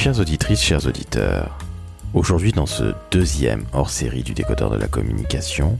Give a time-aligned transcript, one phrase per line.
[0.00, 1.58] Chères auditrices, chers auditeurs,
[2.14, 5.78] aujourd'hui dans ce deuxième hors-série du décodeur de la communication,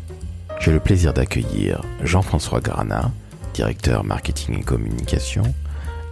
[0.59, 3.13] j'ai le plaisir d'accueillir Jean-François Grana,
[3.55, 5.45] directeur marketing et communication,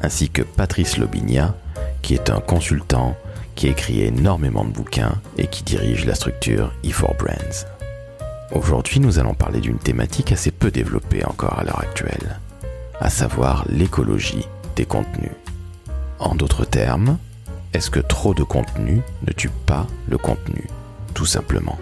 [0.00, 1.54] ainsi que Patrice Lobinia,
[2.00, 3.14] qui est un consultant
[3.54, 7.66] qui écrit énormément de bouquins et qui dirige la structure E4 Brands.
[8.52, 12.40] Aujourd'hui, nous allons parler d'une thématique assez peu développée encore à l'heure actuelle,
[13.02, 14.46] à savoir l'écologie
[14.76, 15.32] des contenus.
[16.18, 17.18] En d'autres termes,
[17.74, 20.64] est-ce que trop de contenu ne tue pas le contenu
[21.14, 21.78] Tout simplement?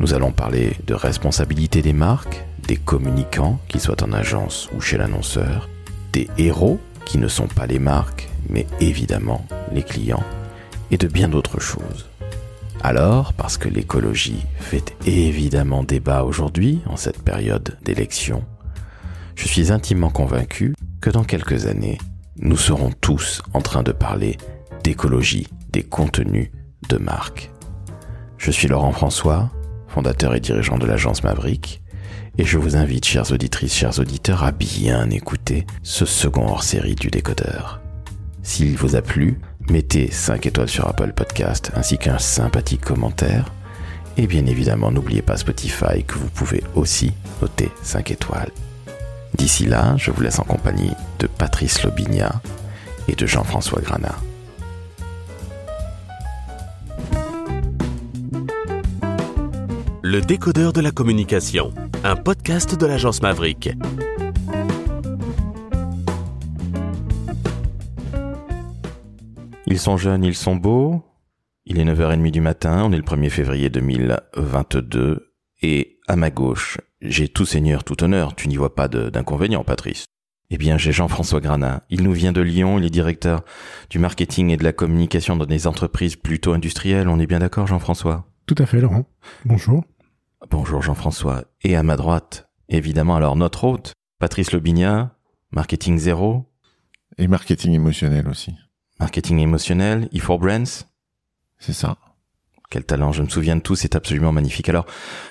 [0.00, 4.98] Nous allons parler de responsabilité des marques, des communicants, qu'ils soient en agence ou chez
[4.98, 5.68] l'annonceur,
[6.12, 10.24] des héros, qui ne sont pas les marques, mais évidemment les clients,
[10.90, 12.08] et de bien d'autres choses.
[12.82, 18.44] Alors, parce que l'écologie fait évidemment débat aujourd'hui, en cette période d'élection,
[19.36, 21.98] je suis intimement convaincu que dans quelques années,
[22.38, 24.36] nous serons tous en train de parler
[24.82, 26.50] d'écologie des contenus
[26.88, 27.50] de marque.
[28.38, 29.50] Je suis Laurent François,
[29.88, 31.82] fondateur et dirigeant de l'agence Maverick,
[32.38, 37.08] et je vous invite, chères auditrices, chers auditeurs, à bien écouter ce second hors-série du
[37.08, 37.80] décodeur.
[38.42, 43.52] S'il vous a plu, mettez 5 étoiles sur Apple Podcast ainsi qu'un sympathique commentaire.
[44.16, 48.50] Et bien évidemment, n'oubliez pas Spotify que vous pouvez aussi noter 5 étoiles.
[49.36, 52.40] D'ici là, je vous laisse en compagnie de Patrice Lobinia
[53.08, 54.16] et de Jean-François Granat.
[60.12, 61.72] Le décodeur de la communication,
[62.04, 63.70] un podcast de l'agence Maverick.
[69.66, 71.02] Ils sont jeunes, ils sont beaux.
[71.64, 75.32] Il est 9h30 du matin, on est le 1er février 2022
[75.62, 80.04] et à ma gauche, j'ai tout seigneur, tout honneur, tu n'y vois pas d'inconvénient Patrice.
[80.50, 81.84] Eh bien, j'ai Jean-François Granat.
[81.88, 83.46] Il nous vient de Lyon, il est directeur
[83.88, 87.08] du marketing et de la communication dans des entreprises plutôt industrielles.
[87.08, 88.26] On est bien d'accord, Jean-François?
[88.44, 89.06] Tout à fait, Laurent.
[89.46, 89.84] Bonjour.
[90.50, 91.44] Bonjour, Jean-François.
[91.62, 95.16] Et à ma droite, évidemment, alors notre hôte, Patrice Lobinia,
[95.52, 96.48] marketing zéro.
[97.18, 98.54] Et marketing émotionnel aussi.
[98.98, 100.86] Marketing émotionnel, E4 Brands.
[101.58, 101.96] C'est ça.
[102.70, 104.68] Quel talent, je me souviens de tout, c'est absolument magnifique.
[104.68, 104.86] Alors,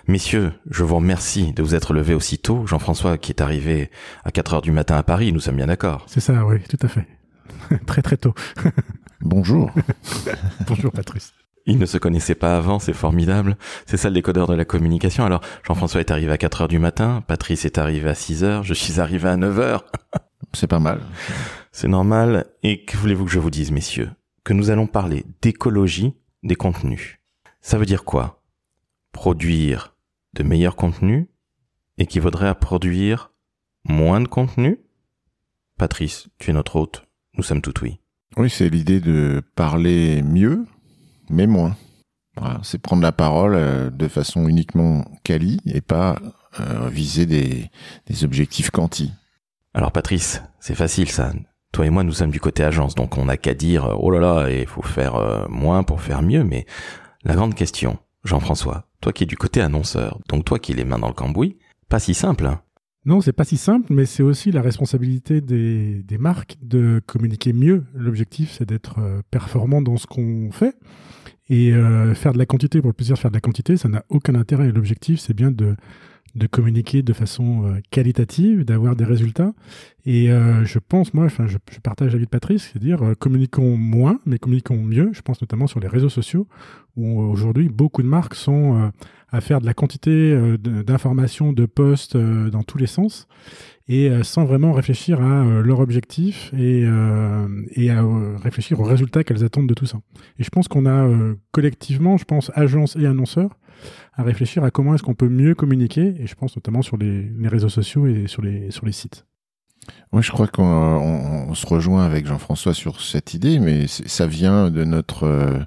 [0.07, 2.67] messieurs, je vous remercie de vous être levés aussitôt.
[2.67, 3.89] Jean-François qui est arrivé
[4.23, 6.05] à 4 heures du matin à Paris, nous sommes bien d'accord.
[6.07, 7.07] C'est ça, oui, tout à fait.
[7.87, 8.35] très très tôt.
[9.21, 9.71] Bonjour.
[10.67, 11.33] Bonjour Patrice.
[11.65, 13.57] Ils ne se connaissaient pas avant, c'est formidable.
[13.85, 15.25] C'est ça le décodeur de la communication.
[15.25, 18.63] Alors, Jean-François est arrivé à 4 heures du matin, Patrice est arrivé à 6 heures,
[18.63, 19.85] je suis arrivé à 9 heures.
[20.53, 21.01] c'est pas mal.
[21.71, 22.45] C'est normal.
[22.63, 24.09] Et que voulez-vous que je vous dise, messieurs?
[24.43, 26.13] Que nous allons parler d'écologie
[26.43, 27.19] des contenus.
[27.61, 28.43] Ça veut dire quoi?
[29.11, 29.95] Produire
[30.33, 31.27] de meilleurs contenus
[31.97, 33.31] équivaudrait à produire
[33.83, 34.79] moins de contenu
[35.81, 37.97] Patrice, tu es notre hôte, nous sommes tout oui.
[38.37, 40.67] Oui, c'est l'idée de parler mieux,
[41.31, 41.75] mais moins.
[42.63, 46.17] C'est prendre la parole euh, de façon uniquement quali et pas
[46.59, 47.69] euh, viser des,
[48.23, 49.11] objectifs quanti.
[49.73, 51.33] Alors Patrice, c'est facile ça.
[51.71, 54.19] Toi et moi, nous sommes du côté agence, donc on n'a qu'à dire oh là
[54.19, 56.43] là, il faut faire euh, moins pour faire mieux.
[56.43, 56.65] Mais
[57.23, 60.85] la grande question, Jean-François, toi qui es du côté annonceur, donc toi qui es les
[60.85, 61.57] mains dans le cambouis,
[61.89, 62.47] pas si simple.
[62.47, 62.61] Hein
[63.03, 67.83] non, c'est pas si simple, mais c'est aussi la responsabilité des, marques de communiquer mieux.
[67.95, 70.75] L'objectif, c'est d'être euh, performant dans ce qu'on fait.
[71.49, 73.89] Et euh, faire de la quantité pour le plaisir de faire de la quantité, ça
[73.89, 74.71] n'a aucun intérêt.
[74.71, 75.75] L'objectif, c'est bien de
[76.35, 79.53] de communiquer de façon euh, qualitative, d'avoir des résultats.
[80.05, 84.19] Et euh, je pense, moi, enfin, je, partage l'avis de Patrice, c'est-à-dire euh, communiquons moins,
[84.25, 85.09] mais communiquons mieux.
[85.13, 86.47] Je pense notamment sur les réseaux sociaux,
[86.95, 88.91] où aujourd'hui beaucoup de marques sont
[89.29, 93.29] à faire de la quantité d'informations, de posts dans tous les sens,
[93.87, 96.85] et sans vraiment réfléchir à leur objectif et,
[97.71, 98.03] et à
[98.43, 99.99] réfléchir aux résultats qu'elles attendent de tout ça.
[100.37, 101.09] Et je pense qu'on a
[101.53, 103.51] collectivement, je pense, agences et annonceurs,
[104.13, 107.31] à réfléchir à comment est-ce qu'on peut mieux communiquer, et je pense notamment sur les,
[107.45, 109.25] réseaux sociaux et sur les, sur les sites.
[110.13, 114.69] Oui, je crois qu'on on, se rejoint avec Jean-François sur cette idée, mais ça vient
[114.69, 115.59] de notre, euh,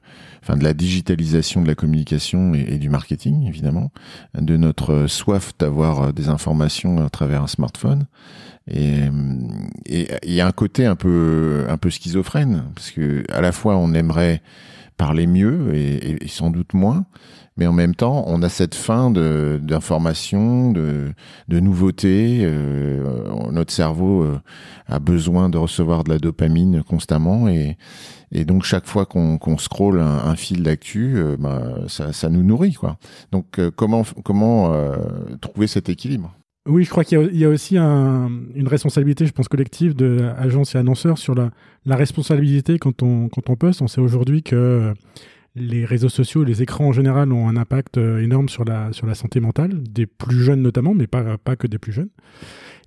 [0.43, 3.91] enfin de la digitalisation de la communication et, et, du marketing, évidemment,
[4.39, 8.06] de notre soif d'avoir des informations à travers un smartphone.
[8.67, 8.94] Et
[9.87, 13.77] il y a un côté un peu, un peu schizophrène, parce que à la fois
[13.77, 14.43] on aimerait
[14.96, 17.06] parler mieux et, sans doute moins,
[17.56, 21.14] mais en même temps, on a cette faim d'informations, de,
[21.49, 22.41] nouveautés.
[22.43, 23.05] Euh,
[23.50, 24.41] notre cerveau euh,
[24.87, 27.76] a besoin de recevoir de la dopamine constamment, et,
[28.32, 32.76] donc chaque fois qu'on scrolle un, fil d'actu, euh, bah, ça, nous nourrit.
[33.31, 34.02] Donc comment
[35.41, 36.35] trouver cet équilibre?
[36.67, 40.79] Oui, je crois qu'il y, a aussi une responsabilité, je pense, collective de agences et
[40.79, 41.51] annonceurs sur la,
[41.87, 43.83] responsabilité quand on, poste.
[43.83, 44.95] On sait aujourd'hui que
[45.57, 49.41] les réseaux sociaux, les écrans en général ont un impact euh, énorme sur la, santé
[49.41, 52.09] mentale, des plus jeunes notamment, mais pas, que des plus jeunes.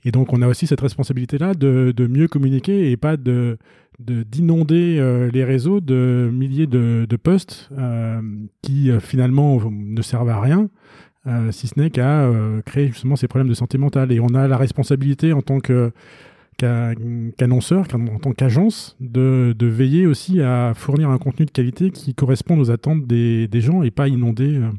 [0.03, 3.57] Et donc on a aussi cette responsabilité-là de, mieux communiquer et pas de
[3.99, 8.21] d'inonder euh, les réseaux de milliers de, de posts euh,
[8.61, 10.69] qui finalement ne servent à rien,
[11.51, 12.29] si ce n'est qu'à
[12.65, 14.11] créer justement ces problèmes de santé mentale.
[14.11, 15.59] Et on a la responsabilité en tant
[16.57, 22.59] qu'annonceur, en tant qu'agence, de, veiller aussi à fournir un contenu de qualité qui corresponde
[22.59, 24.71] aux attentes des, gens et pas inonder, euh,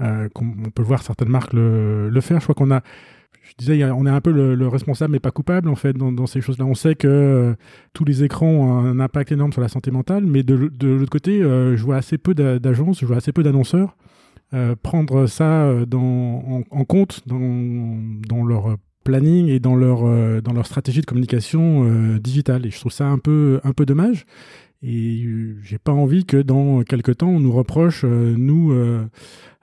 [0.00, 2.38] euh on peut voir certaines marques le, faire.
[2.38, 2.82] Je crois qu'on a,
[3.42, 6.40] je disais, on est un peu le, responsable mais pas coupable en fait dans, ces
[6.40, 6.64] choses-là.
[6.64, 7.54] On sait que euh,
[7.92, 11.42] tous les écrans ont un impact énorme sur la santé mentale, mais de, l'autre côté,
[11.42, 13.96] euh, je vois assez peu d'agences, je vois assez peu d'annonceurs
[14.82, 21.00] prendre ça dans, en, compte dans, leur planning et dans leur, euh, dans leur stratégie
[21.00, 22.66] de communication euh, digitale.
[22.66, 24.26] Et je trouve ça un peu, un peu dommage.
[24.82, 28.74] Et euh, j'ai pas envie que dans quelques temps, on nous reproche, nous,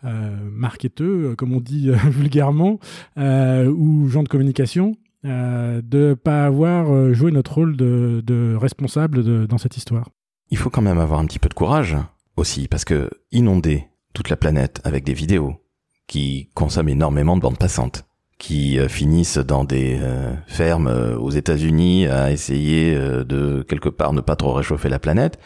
[0.03, 2.79] marketeux, comme on dit vulgairement,
[3.17, 9.57] ou gens de communication, de pas avoir joué notre rôle de, de responsable de, dans
[9.57, 10.09] cette histoire.
[10.49, 11.97] Il faut quand même avoir un petit peu de courage
[12.37, 13.87] aussi, parce que inonder
[14.17, 15.61] toute la planète avec des vidéos
[16.07, 18.07] qui consomment énormément de bandes passantes,
[18.39, 24.13] qui euh, finissent dans des euh, fermes euh, aux États-Unis à essayer de quelque part
[24.13, 25.37] ne pas trop réchauffer la planète.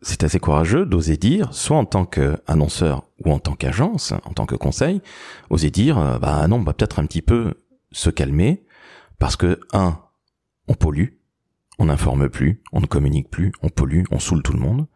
[0.00, 4.46] C'est assez courageux d'oser dire, soit en tant qu'annonceur ou en tant qu'agence, en tant
[4.46, 5.02] que conseil,
[5.50, 7.52] oser dire, bah non, on va peut-être un petit peu
[7.92, 8.64] se calmer,
[9.18, 9.98] parce que un,
[10.68, 11.18] on pollue,
[11.78, 14.86] on n'informe plus, on ne communique plus, on pollue, on saoule tout le monde,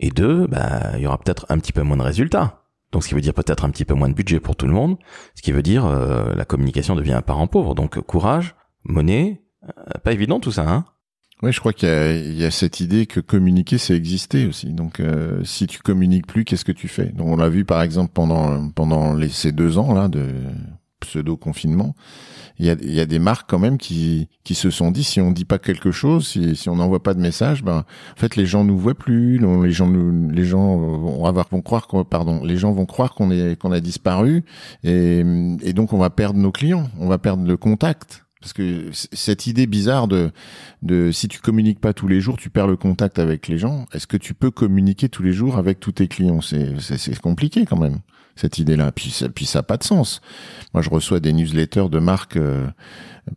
[0.00, 2.64] et deux, bah il y aura peut-être un petit peu moins de résultats.
[2.92, 4.72] Donc ce qui veut dire peut-être un petit peu moins de budget pour tout le
[4.72, 4.96] monde,
[5.34, 7.74] ce qui veut dire euh, la communication devient un parent pauvre.
[7.74, 8.54] Donc courage,
[8.84, 10.84] monnaie, euh, pas évident tout ça, hein
[11.42, 14.72] Oui, je crois qu'il y, a cette idée que communiquer, c'est exister aussi.
[14.72, 17.06] Donc, euh, si tu communiques plus, qu'est-ce que tu fais?
[17.06, 20.32] Donc, on l'a vu par exemple pendant pendant ces deux ans là de
[21.04, 21.94] pseudo confinement
[22.58, 25.20] il y a, y a, des marques quand même qui, qui se sont dit si
[25.20, 28.36] on dit pas quelque chose, si, si on n'envoie pas de message, ben en fait
[28.36, 32.04] les gens nous voient plus, les gens nous, les gens vont avoir vont croire qu'on
[32.04, 34.44] pardon, les gens vont croire qu'on est qu'on a disparu
[34.84, 35.24] et,
[35.62, 38.20] et donc on va perdre nos clients, on va perdre le contact.
[38.40, 40.30] Parce que cette idée bizarre de,
[40.82, 43.86] de si tu communiques pas tous les jours, tu perds le contact avec les gens.
[43.94, 46.42] Est-ce que tu peux communiquer tous les jours avec tous tes clients?
[46.42, 48.00] C'est compliqué quand même
[48.36, 48.92] cette idée-là.
[48.92, 50.20] Puis ça, puis ça n'a pas de sens.
[50.72, 52.66] Moi, je reçois des newsletters de marques, euh,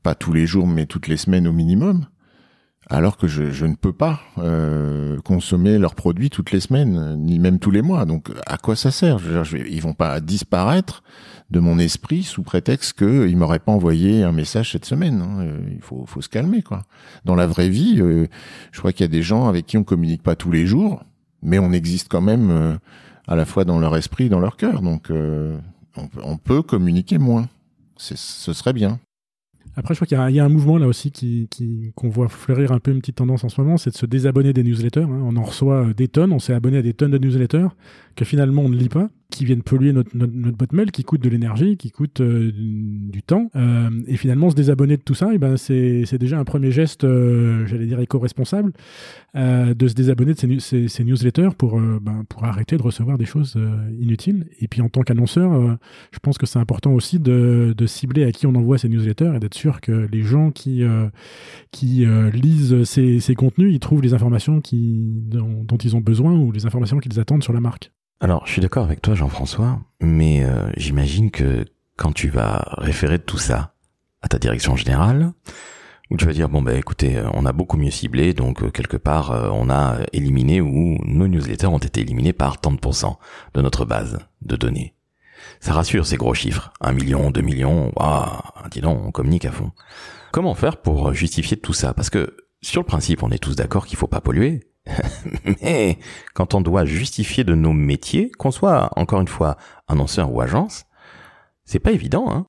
[0.04, 2.06] pas tous les jours, mais toutes les semaines au minimum,
[2.90, 7.38] alors que je, je ne peux pas euh, consommer leurs produits toutes les semaines, ni
[7.38, 8.06] même tous les mois.
[8.06, 9.20] Donc, à quoi ça sert?
[9.20, 11.04] Je veux dire, Ils vont pas disparaître
[11.50, 15.22] de mon esprit sous prétexte qu'ils m'auraient pas envoyé un message cette semaine.
[15.22, 15.42] Hein.
[15.42, 16.84] Euh, il faut, faut se calmer, quoi.
[17.26, 20.24] Dans la vraie vie, je crois qu'il y a des gens avec qui on communique
[20.24, 21.04] pas tous les jours,
[21.42, 22.80] mais on existe quand même
[23.28, 24.82] à la fois dans leur esprit et dans leur cœur.
[24.82, 25.58] Donc, euh,
[26.24, 27.48] on, peut communiquer moins.
[27.98, 28.16] Ce
[28.54, 29.00] serait bien.
[29.76, 31.48] Après, je crois qu'il y, a un mouvement là aussi qui,
[31.96, 34.52] qu'on voit fleurir un peu une petite tendance en ce moment, c'est de se désabonner
[34.52, 35.02] des newsletters.
[35.02, 35.22] Hein.
[35.24, 37.68] On en reçoit des tonnes, on s'est abonné à des tonnes de newsletters
[38.16, 41.04] que finalement on ne lit pas qui viennent polluer notre, notre, notre boîte mail, qui
[41.04, 43.52] coûtent de l'énergie, qui coûtent euh, du temps.
[43.56, 47.04] Euh, et finalement, se désabonner de tout ça, et ben c'est, déjà un premier geste,
[47.04, 48.74] euh, j'allais dire éco-responsable,
[49.36, 53.56] de se désabonner de ces, newsletters pour, ben, pour arrêter de recevoir des choses
[54.00, 54.48] inutiles.
[54.60, 55.78] Et puis en tant qu'annonceur,
[56.12, 59.40] je pense que c'est important aussi de, cibler à qui on envoie ces newsletters et
[59.40, 60.84] d'être sûr que les gens qui,
[61.72, 66.52] qui lisent ces, ces, contenus, ils trouvent les informations qui, dont ils ont besoin ou
[66.52, 67.92] les informations qu'ils attendent sur la marque.
[68.20, 71.66] Alors, je suis d'accord avec toi, Jean-François, mais euh, j'imagine que
[71.98, 73.74] quand tu vas référer tout ça
[74.24, 75.34] à ta direction générale,
[76.10, 78.72] où tu vas dire bon ben écoutez, euh, on a beaucoup mieux ciblé, donc euh,
[78.72, 83.20] quelque part on a éliminé ou nos newsletters ont été éliminés par tant de pourcents
[83.54, 84.96] de notre base de données.
[85.60, 88.26] Ça rassure ces gros chiffres, un million, deux millions, waouh,
[88.72, 89.72] dis donc, on communique à fond.
[90.32, 91.94] Comment faire pour justifier tout ça?
[91.94, 94.67] Parce que sur le principe, on est tous d'accord qu'il faut pas polluer,
[95.62, 95.98] Mais
[96.34, 100.86] quand on doit justifier de nos métiers, qu'on soit encore une fois annonceur ou agence,
[101.66, 102.32] c'est pas évident.
[102.32, 102.46] Hein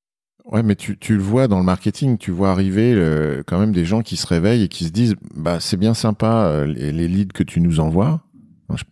[0.50, 3.72] Ouais, mais tu, tu le vois dans le marketing, tu vois arriver euh, quand même
[3.72, 7.06] des gens qui se réveillent et qui se disent, bah c'est bien sympa euh, les,
[7.06, 8.22] leads que tu nous envoies.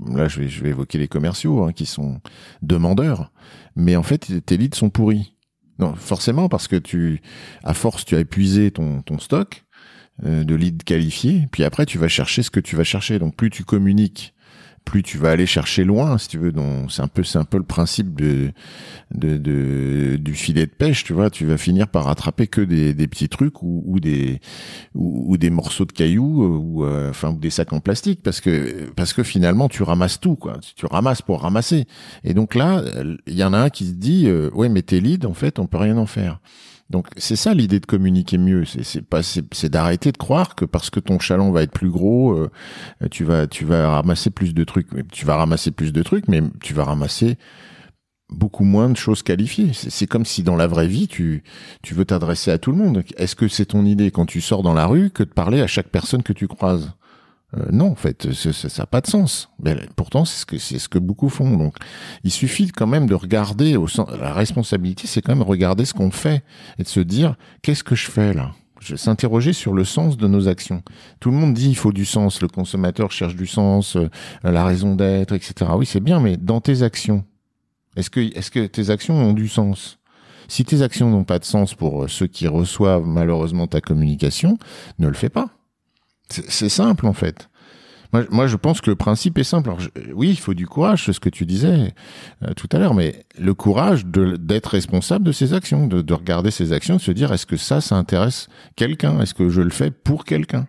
[0.06, 2.20] Là, je vais, je vais évoquer les commerciaux hein, qui sont
[2.60, 3.32] demandeurs,
[3.74, 5.34] mais en fait tes leads sont pourris.
[5.78, 7.22] Non, forcément parce que tu,
[7.64, 9.65] à force, tu as épuisé ton, ton stock
[10.22, 13.18] de leads qualifiés, puis après tu vas chercher ce que tu vas chercher.
[13.18, 14.34] Donc plus tu communiques
[14.86, 16.52] plus tu vas aller chercher loin, si tu veux.
[16.52, 18.52] Donc c'est un peu, c'est un peu le principe de,
[19.12, 21.28] de, de, du filet de pêche, tu vois.
[21.28, 24.40] Tu vas finir par attraper que des, des petits trucs ou, ou des
[24.94, 28.40] ou, des morceaux de cailloux euh, ou euh, enfin ou des sacs en plastique, parce
[28.40, 30.58] que parce que finalement tu ramasses tout, quoi.
[30.76, 31.84] Tu ramasses pour ramasser.
[32.24, 32.82] Et donc là,
[33.26, 35.66] il y en a un qui se dit, ouais, mais tes leads, en fait, on
[35.66, 36.40] peut rien en faire.
[36.88, 40.88] Donc c'est ça l'idée de communiquer mieux, c'est pas c'est d'arrêter de croire que parce
[40.90, 42.50] que ton chaland va être plus gros, euh,
[43.10, 44.88] tu vas tu vas ramasser plus de trucs.
[45.10, 47.38] Tu vas ramasser plus de trucs, mais tu vas ramasser
[48.28, 49.70] beaucoup moins de choses qualifiées.
[49.72, 51.44] C'est comme si dans la vraie vie, tu,
[51.82, 53.04] tu veux t'adresser à tout le monde.
[53.16, 55.66] Est-ce que c'est ton idée quand tu sors dans la rue que de parler à
[55.66, 56.92] chaque personne que tu croises?
[57.56, 59.48] Euh, non, en fait, ça n'a pas de sens.
[59.62, 61.56] Mais pourtant, c'est ce que beaucoup font.
[61.56, 61.76] Donc,
[62.24, 65.94] il suffit quand même de regarder au sens, la responsabilité, c'est quand même regarder ce
[65.94, 66.42] qu'on fait
[66.78, 68.52] et de se dire qu'est-ce que je fais là?
[68.80, 70.82] Je s'interroger sur le sens de nos actions.
[71.18, 72.42] Tout le monde dit il faut du sens.
[72.42, 74.08] Le consommateur cherche du sens, euh,
[74.44, 75.70] la raison d'être, etc.
[75.76, 77.24] Oui, c'est bien, mais dans tes actions,
[77.96, 79.98] est-ce que est-ce que tes actions ont du sens?
[80.48, 84.58] Si tes actions n'ont pas de sens pour euh, ceux qui reçoivent malheureusement ta communication,
[84.98, 85.48] ne le fais pas.
[86.28, 87.48] C'est simple en fait.
[88.12, 89.70] Moi, moi, je pense que le principe est simple.
[90.14, 91.92] oui, il faut du courage, c'est ce que tu disais
[92.42, 96.50] euh, tout à l'heure, mais le courage d'être responsable de ses actions, de, de, regarder
[96.50, 99.20] ses actions, de se dire est-ce que ça, ça intéresse quelqu'un?
[99.20, 100.68] Est-ce que je le fais pour quelqu'un?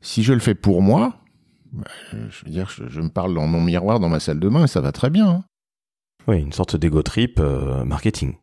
[0.00, 1.16] Si je le fais pour moi,
[1.72, 1.84] bah,
[2.30, 4.68] je veux dire, je, me parle dans mon miroir, dans ma salle de bain, et
[4.68, 5.28] ça va très bien.
[5.28, 5.44] Hein.
[6.26, 8.34] Oui, une sorte d'ego trip euh, marketing.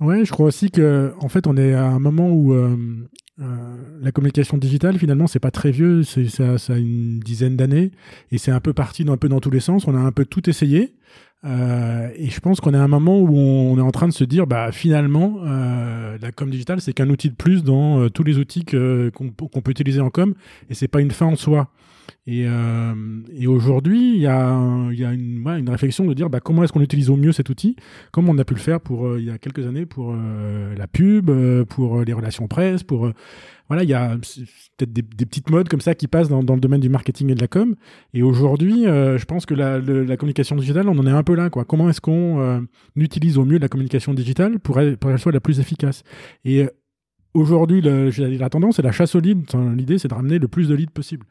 [0.00, 2.76] Ouais, je crois aussi que en fait, on est à un moment où euh,
[3.38, 7.92] la communication digitale, finalement, c'est pas très vieux, c'est ça, ça, a une dizaine d'années,
[8.32, 9.86] et c'est un peu parti dans, un peu dans tous les sens.
[9.86, 10.94] On a un peu tout essayé,
[11.44, 14.12] euh, et je pense qu'on est à un moment où on, est en train de
[14.12, 18.08] se dire, bah finalement, euh, la com digitale, c'est qu'un outil de plus dans euh,
[18.08, 20.34] tous les outils qu'on peut utiliser en com,
[20.68, 21.68] et c'est pas une fin en soi.
[22.26, 22.46] Et,
[23.46, 27.16] aujourd'hui, il y a, une, une, réflexion de dire bah, comment est-ce qu'on utilise au
[27.16, 27.76] mieux cet outil,
[28.12, 31.30] comme on a pu le faire pour il y a quelques années pour la pub,
[31.64, 33.10] pour les relations presse, pour
[33.68, 34.16] voilà, il y a
[34.76, 37.40] peut-être des, petites modes comme ça qui passent dans, le domaine du marketing et de
[37.40, 37.76] la com.
[38.14, 41.50] Et aujourd'hui, euh, je pense que la, communication digitale, on en est un peu là.
[41.50, 42.60] Comment est-ce qu'on euh,
[42.96, 46.02] utilise au mieux la communication digitale pour, pour qu'elle soit la plus efficace?
[46.44, 46.68] Et euh,
[47.34, 49.54] aujourd'hui, la tendance, c'est la chasse aux leads.
[49.76, 51.26] L'idée, c'est de ramener le plus de leads possible.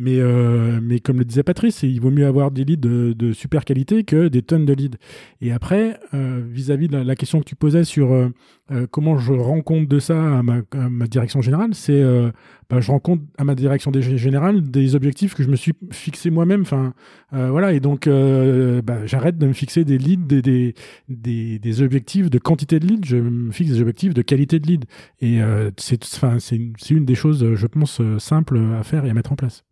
[0.00, 3.66] Mais, euh, mais comme le disait Patrice, il vaut mieux avoir des leads de, super
[3.66, 4.96] qualité que des tonnes de leads.
[5.42, 8.30] Et après, euh, vis-à-vis de la, question que tu posais sur euh,
[8.90, 12.02] comment je rends compte de ça à ma, direction générale, c'est
[12.70, 16.30] bah, je rends compte à ma direction générale des objectifs que je me suis fixé
[16.30, 16.62] moi-même.
[16.62, 16.94] Enfin,
[17.30, 20.74] voilà, et donc bah, j'arrête de me fixer des leads, des,
[21.10, 24.86] des, objectifs de quantité de leads, je me fixe des objectifs de qualité de leads.
[25.20, 25.40] Et
[25.76, 29.62] c'est une, une des choses, je pense, simples à faire et à mettre en place.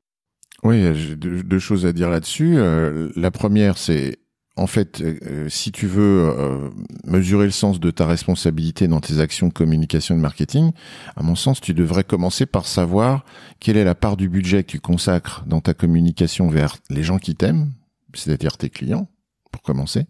[0.64, 2.54] Oui, j'ai deux, choses à dire là-dessus.
[2.56, 4.18] Euh, la première, c'est
[4.56, 6.68] en fait, euh, si tu veux euh,
[7.06, 10.72] mesurer le sens de ta responsabilité dans tes actions de communication et de marketing,
[11.16, 13.24] à mon sens, tu devrais commencer par savoir
[13.60, 17.18] quelle est la part du budget que tu consacres dans ta communication vers les gens
[17.18, 17.70] qui t'aiment,
[18.14, 19.08] c'est-à-dire tes clients,
[19.50, 20.06] pour commencer,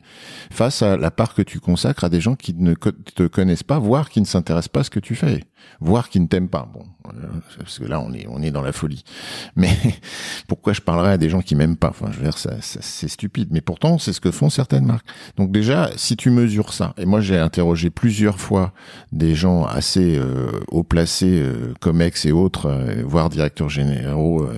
[0.51, 3.79] face à la part que tu consacres à des gens qui ne te connaissent pas,
[3.79, 5.45] voire qui ne s'intéressent pas à ce que tu fais,
[5.81, 6.69] voire qui ne t'aiment pas.
[6.73, 7.27] Bon, euh,
[7.59, 9.05] parce que là, on est, on est dans la folie.
[9.57, 9.71] Mais
[10.49, 11.91] pourquoi je parlerais à des gens qui m'aiment pas?
[11.91, 13.49] Enfin, je veux dire, ça, c'est stupide.
[13.51, 15.07] Mais pourtant, c'est ce que font certaines marques.
[15.37, 18.73] Donc déjà, si tu mesures ça, et moi j'ai interrogé plusieurs fois
[19.13, 24.49] des gens assez euh, haut placés, euh, comme ex et autres, euh, voire directeurs généraux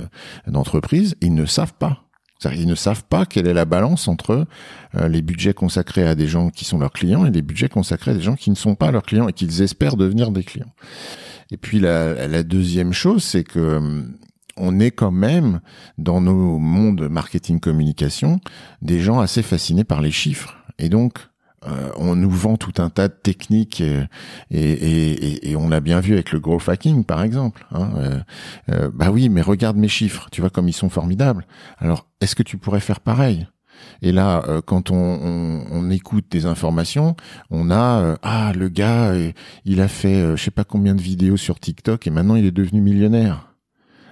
[0.47, 2.10] d'entreprise, ils ne savent pas
[2.45, 4.47] ils ne savent pas quelle est la balance entre
[4.95, 8.13] euh, les budgets consacrés à des gens qui sont leurs clients et les budgets consacrés
[8.13, 10.73] à des gens qui ne sont pas leurs clients et qu'ils espèrent devenir des clients.
[11.51, 14.15] Et puis la, la deuxième chose, c'est que hum,
[14.57, 15.61] on est quand même
[15.99, 18.41] dans nos mondes marketing communication
[18.83, 20.57] des gens assez fascinés par les chiffres.
[20.79, 21.30] Et donc,
[21.67, 24.07] euh, on nous vend tout un tas de techniques et,
[24.51, 27.67] et, et, on l'a bien vu avec le growth hacking par exemple.
[27.71, 28.21] Hein, euh,
[28.71, 31.47] euh, bah oui, mais regarde mes chiffres, tu vois comme ils sont formidables.
[31.79, 33.47] Alors est-ce que tu pourrais faire pareil?
[34.03, 37.17] Et là, quand on, on, écoute des informations,
[37.51, 39.15] on a ah le gars,
[39.65, 42.51] il a fait je sais pas combien de vidéos sur TikTok et maintenant il est
[42.51, 43.55] devenu millionnaire.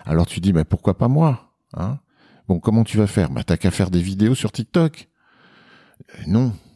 [0.07, 1.99] Alors tu dis bah pourquoi pas moi hein?
[2.49, 3.29] Bon comment tu vas faire?
[3.29, 5.09] Bah t'as qu'à faire des vidéos sur TikTok.
[6.27, 6.68] non, euh,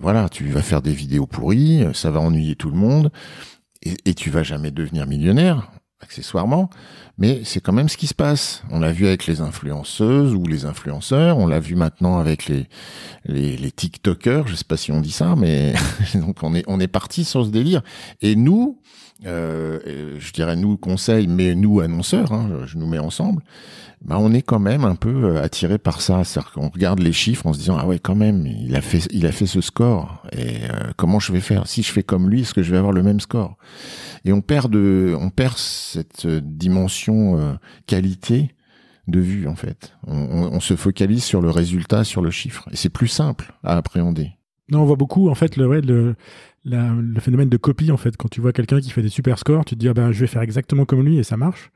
[0.00, 3.10] voilà, tu vas faire des vidéos pourries, ça va ennuyer tout le monde,
[3.82, 5.70] et, et tu vas jamais devenir millionnaire.
[6.00, 6.70] accessoirement,
[7.18, 8.62] mais c'est quand même ce qui se passe.
[8.70, 12.68] On l'a vu avec les influenceuses ou les influenceurs, on l'a vu maintenant avec les,
[13.24, 15.74] les, les TikTokers, je sais pas si on dit ça, mais
[16.14, 17.82] donc on est, on est parti sur ce délire.
[18.20, 23.42] Et nous, euh, je dirais nous conseils, mais nous annonceurs, hein, je nous mets ensemble,
[24.04, 26.22] bah on est quand même un peu euh, attiré par ça.
[26.24, 29.06] C'est-à-dire qu'on regarde les chiffres en se disant ah ouais quand même il a fait
[29.10, 31.66] il a fait ce score et euh, comment je vais faire?
[31.66, 33.56] Si je fais comme lui, est-ce que je vais avoir le même score?
[34.24, 37.54] Et on perd de on perd cette dimension euh,
[37.86, 38.54] qualité
[39.08, 39.94] de vue en fait.
[40.06, 43.76] On, on, se focalise sur le résultat, sur le chiffre et c'est plus simple à
[43.76, 44.32] appréhender.
[44.70, 46.14] Non, on voit beaucoup en fait le ouais, le
[46.64, 48.16] le phénomène de copie en fait.
[48.16, 50.20] Quand tu vois quelqu'un qui fait des super scores, tu te dis ah ben je
[50.20, 51.70] vais faire exactement comme lui et ça marche.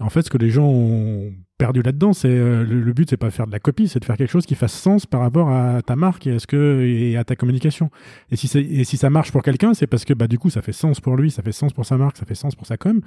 [0.00, 3.26] En fait, ce que les gens ont perdu là-dedans, c'est euh, le, but, c'est pas
[3.26, 5.50] de faire de la copie, c'est de faire quelque chose qui fasse sens par rapport
[5.50, 7.90] à ta marque et, est-ce que, et à ta communication.
[8.30, 11.00] Et si, ça marche pour quelqu'un, c'est parce que bah, du coup, ça fait sens
[11.00, 13.02] pour lui, ça fait sens pour sa marque, ça fait sens pour sa com.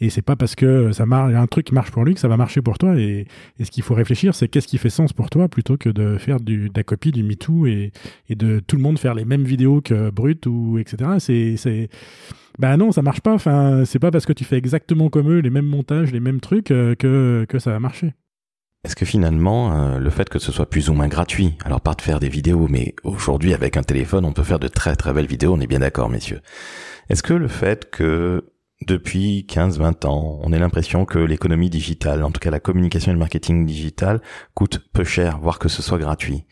[0.00, 2.26] Et c'est pas parce que ça marche, un truc qui marche pour lui que ça
[2.26, 2.98] va marcher pour toi.
[2.98, 3.28] Et,
[3.62, 6.40] ce qu'il faut réfléchir, c'est qu'est-ce qui fait sens pour toi plutôt que de faire
[6.40, 7.92] de la copie, du MeToo et,
[8.28, 11.56] et de tout le monde faire les mêmes vidéos que Brut ou etc.
[11.56, 11.88] C'est,
[12.58, 13.32] bah non, ça marche pas.
[13.32, 16.40] Enfin, c'est pas parce que tu fais exactement comme eux, les mêmes montages, les mêmes
[16.40, 18.14] trucs, euh, que, que ça va marcher.
[18.84, 21.94] Est-ce que finalement, euh, le fait que ce soit plus ou moins gratuit, alors pas
[21.94, 25.12] de faire des vidéos, mais aujourd'hui avec un téléphone, on peut faire de très très
[25.12, 26.40] belles vidéos, on est bien d'accord, messieurs.
[27.08, 28.52] Est-ce que le fait que
[28.88, 33.14] depuis 15-20 ans, on ait l'impression que l'économie digitale, en tout cas la communication et
[33.14, 34.20] le marketing digital,
[34.54, 36.44] coûte peu cher, voire que ce soit gratuit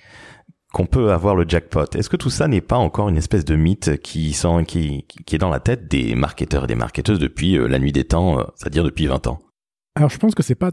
[0.72, 1.86] qu'on peut avoir le jackpot.
[1.94, 5.60] Est-ce que tout ça n'est pas encore une espèce de mythe qui, est dans la
[5.60, 9.06] tête des marketeurs et des marketeuses depuis euh, la nuit des temps, euh, c'est-à-dire depuis
[9.06, 9.40] 20 ans?
[9.96, 10.70] Alors je pense que c'est pas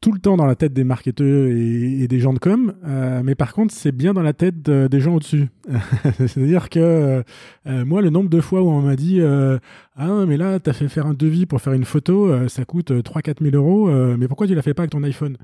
[0.00, 3.34] tout le temps dans la tête des marketeurs et, des gens de com, euh, mais
[3.34, 5.48] par contre c'est bien dans la tête des gens au-dessus.
[6.18, 7.22] C'est-à-dire que
[7.66, 11.06] moi le nombre de fois où on m'a dit ah mais là t'as fait faire
[11.06, 14.62] un devis pour faire une photo, ça coûte 3-4 000 euros, mais pourquoi tu l'as
[14.62, 15.36] fait pas avec ton iPhone?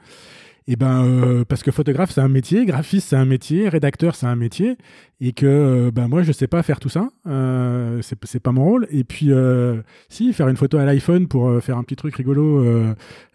[0.68, 4.16] Et eh ben euh, parce que photographe c'est un métier, graphiste c'est un métier, rédacteur
[4.16, 4.76] c'est un métier,
[5.20, 8.64] et que euh, ben moi je sais pas faire tout ça, euh, c'est pas mon
[8.64, 8.88] rôle.
[8.90, 12.64] Et puis euh, si faire une photo à l'iPhone pour faire un petit truc rigolo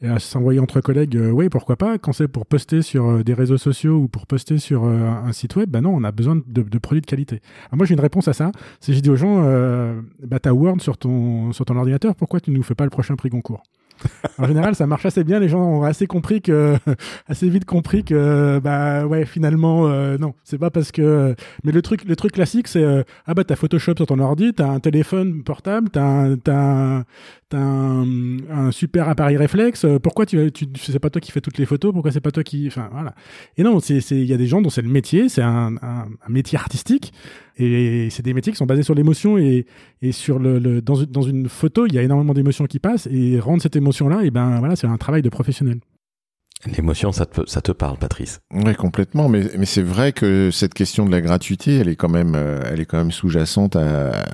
[0.02, 1.98] et s'envoyer entre collègues, oui pourquoi pas.
[1.98, 5.70] Quand c'est pour poster sur des réseaux sociaux ou pour poster sur un site web,
[5.70, 7.42] ben non on a besoin de, de produits de qualité.
[7.68, 9.42] Alors moi j'ai une réponse à ça, c'est j'ai dit aux gens,
[10.22, 13.16] bah t'as Word sur ton sur ton ordinateur, pourquoi tu nous fais pas le prochain
[13.16, 13.64] prix Goncourt?
[14.38, 15.40] En général, ça marche assez bien.
[15.40, 16.78] Les gens ont assez compris que,
[17.28, 21.36] assez vite compris que, bah ouais, finalement, euh, non, c'est pas parce que.
[21.64, 24.54] Mais le truc, le truc classique, c'est euh, ah bah t'as Photoshop sur ton ordi,
[24.54, 27.06] t'as un téléphone portable, t'as un, t'as un,
[27.54, 29.86] un, super appareil réflexe.
[30.02, 32.44] Pourquoi tu, tu, c'est pas toi qui fais toutes les photos Pourquoi c'est pas toi
[32.44, 33.14] qui, enfin voilà.
[33.58, 35.76] Et non, c'est, il y a des gens dont c'est le métier, c'est un,
[36.30, 37.14] métier artistique.
[37.58, 39.66] Et c'est des métiers qui sont basés sur l'émotion et,
[40.02, 43.40] et sur le, dans, dans, une photo, il y a énormément d'émotions qui passent et
[43.40, 45.80] rendre cette émotion-là, et ben voilà, c'est un travail de professionnel.
[46.66, 49.30] L'émotion, ça te, ça te parle, Patrice Oui, complètement.
[49.30, 52.62] Mais, mais c'est vrai que cette question de la gratuité, elle est quand même, euh,
[52.66, 53.78] elle est quand même sous-jacente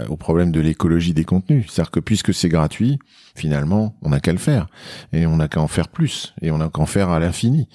[0.10, 1.68] au problème de l'écologie des contenus.
[1.70, 3.00] C'est-à-dire que puisque c'est gratuit,
[3.36, 4.68] finalement, on n'a qu'à le faire
[5.14, 7.70] et on n'a qu'à en faire plus et on n'a qu'à en faire à l'infini.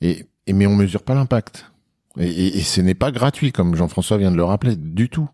[0.00, 1.70] Et, et mais on mesure pas l'impact.
[2.18, 5.28] Et, et, ce n'est pas gratuit, comme Jean-François vient de le rappeler, du tout.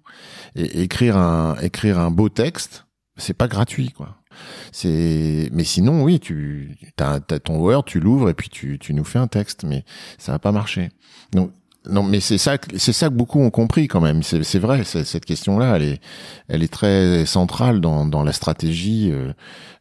[0.57, 4.17] Et écrire un écrire un beau texte, c'est pas gratuit, quoi.
[4.73, 8.95] C'est, mais sinon, oui, tu as, as ton Word, tu l'ouvres et puis tu, tu
[8.95, 9.85] nous fais un texte, mais
[10.19, 10.91] ça va pas marcher.
[11.33, 11.53] Donc
[11.89, 14.23] non, mais c'est ça, c'est ça que beaucoup ont compris quand même.
[14.23, 16.01] C'est vrai, cette question-là, elle est,
[16.49, 19.33] elle est très centrale dans, dans la stratégie euh,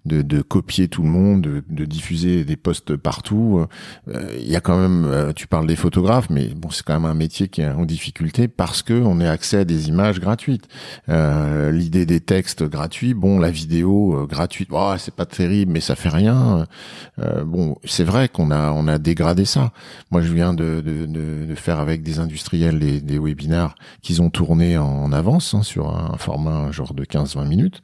[0.06, 3.66] de, de copier tout le monde, de, de diffuser des posts partout.
[4.08, 6.94] Euh, il y a quand même, euh, tu parles des photographes, mais bon, c'est quand
[6.94, 10.20] même un métier qui est en difficulté parce que on a accès à des images
[10.20, 10.68] gratuites.
[11.08, 16.10] L'idée des textes gratuits, bon, la vidéo gratuite, oh, c'est pas terrible, mais ça fait
[16.10, 16.66] rien.
[17.46, 19.72] bon, c'est vrai qu'on a, on a dégradé ça.
[20.12, 24.30] Moi, je viens de, de, de, faire avec des industriels des, des webinars qu'ils ont
[24.30, 27.82] tourné en avance hein, sur un format genre de 15-20 minutes.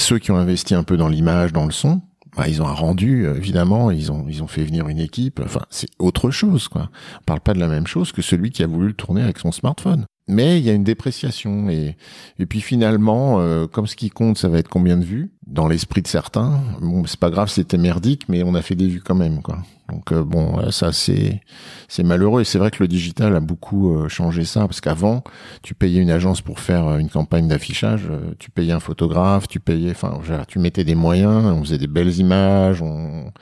[0.00, 2.00] Ceux qui ont investi un peu dans l'image, dans le son,
[2.34, 5.42] bah, ils ont un rendu euh, évidemment, ils ont ils ont fait venir une équipe.
[5.44, 6.88] Enfin, c'est autre chose quoi.
[7.20, 9.38] On parle pas de la même chose que celui qui a voulu le tourner avec
[9.38, 10.06] son smartphone.
[10.30, 11.96] Mais il y a une dépréciation et
[12.38, 15.32] et puis finalement, euh, comme ce qui compte, ça va être combien de vues?
[15.46, 16.60] Dans l'esprit de certains.
[16.80, 19.58] Bon, c'est pas grave, c'était merdique, mais on a fait des vues quand même quoi.
[19.90, 21.40] Donc euh, bon, ça c'est
[21.88, 25.24] c'est malheureux et c'est vrai que le digital a beaucoup euh, changé ça parce qu'avant,
[25.62, 29.58] tu payais une agence pour faire euh, une campagne d'affichage, tu payais un photographe, tu
[29.58, 33.32] payais, enfin, tu mettais des moyens, on faisait des belles images, on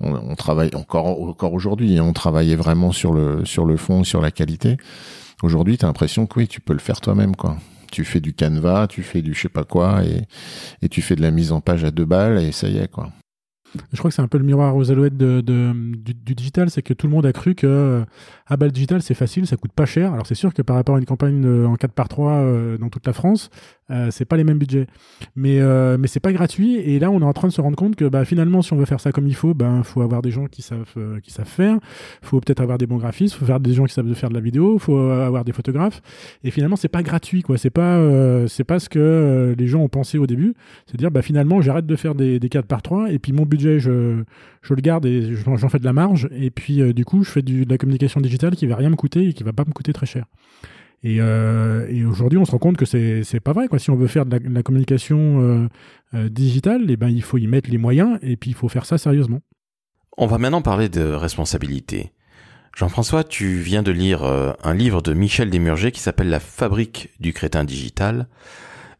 [0.00, 4.04] on, on travaille encore encore aujourd'hui, hein, on travaillait vraiment sur le sur le fond,
[4.04, 4.78] sur la qualité.
[5.42, 7.56] Aujourd'hui, tu as l'impression que oui, tu peux le faire toi-même quoi
[7.94, 11.22] tu fais du canevas, tu fais du je sais pas quoi, et, tu fais de
[11.22, 13.12] la mise en page à deux balles, et ça y est, quoi.
[13.92, 17.06] Je crois que c'est un peu le miroir aux alouettes du, digital, c'est que tout
[17.06, 18.04] le monde a cru que
[18.46, 20.12] ah bah, le digital c'est facile, ça coûte pas cher.
[20.12, 22.88] Alors c'est sûr que par rapport à une campagne en 4 par 3 euh, dans
[22.88, 23.50] toute la France,
[23.90, 24.86] euh, c'est pas les mêmes budgets.
[25.36, 26.76] Mais, euh, mais c'est pas gratuit.
[26.76, 28.76] Et là, on est en train de se rendre compte que bah, finalement, si on
[28.76, 31.30] veut faire ça comme il faut, ben faut avoir des gens qui savent, euh, qui
[31.30, 31.78] savent faire.
[32.22, 33.34] faut peut-être avoir des bons graphistes.
[33.34, 34.78] faut faire des gens qui savent faire de la vidéo.
[34.78, 36.00] faut avoir des photographes.
[36.44, 37.42] Et finalement, c'est pas gratuit.
[37.42, 37.58] quoi.
[37.58, 40.54] C'est pas, euh, c'est pas ce que les gens ont pensé au début.
[40.86, 43.44] C'est dire, bah, finalement, j'arrête de faire des, des 4 par 3 et puis mon
[43.44, 44.22] budget, je,
[44.62, 46.28] je le garde et j'en fais de la marge.
[46.32, 49.28] Et puis, du coup, je fais de la communication digitale qui va rien me coûter
[49.28, 50.26] et qui va pas me coûter très cher.
[51.04, 53.68] Et, euh, aujourd'hui, on se rend compte que c'est c'est pas vrai.
[53.76, 55.68] Si on veut faire de la, communication euh,
[56.14, 58.86] euh, digitale, eh ben, il faut y mettre les moyens et puis il faut faire
[58.86, 59.40] ça sérieusement.
[60.16, 62.12] On va maintenant parler de responsabilité.
[62.74, 67.32] Jean-François, tu viens de lire un livre de Michel Desmurger qui s'appelle La fabrique du
[67.32, 68.26] crétin digital.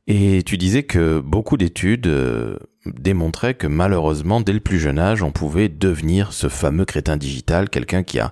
[0.06, 2.08] Et tu disais que beaucoup d'études
[2.86, 7.68] démontraient que malheureusement, dès le plus jeune âge, on pouvait devenir ce fameux crétin digital,
[7.68, 8.30] quelqu'un qui a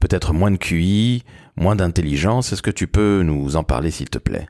[0.00, 1.22] peut-être moins de QI,
[1.56, 2.52] moins d'intelligence.
[2.52, 4.48] Est-ce que tu peux nous en parler, s'il te plaît?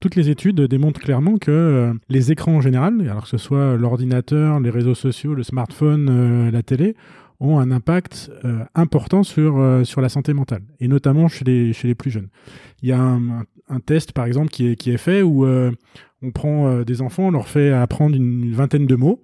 [0.00, 3.76] Toutes les études démontrent clairement que euh, les écrans en général, alors que ce soit
[3.76, 6.94] l'ordinateur, les réseaux sociaux, le smartphone, euh, la télé,
[7.40, 11.94] ont un impact euh, important sur, sur la santé mentale, et notamment chez les, chez
[11.94, 12.28] plus jeunes.
[12.82, 16.80] Il y a un, test, par exemple, qui est, qui est fait où on prend
[16.82, 19.20] des enfants, on leur fait apprendre une vingtaine de mots,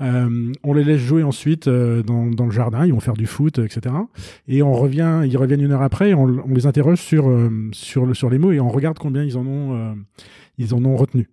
[0.00, 3.26] euh, on les laisse jouer ensuite euh, dans, dans, le jardin, ils vont faire du
[3.26, 3.94] foot, etc.
[4.46, 8.30] Et on revient, ils reviennent une heure après, on, les interroge sur euh, sur sur
[8.30, 9.96] les mots et on regarde combien ils en ont
[10.56, 11.28] ils en ont retenu.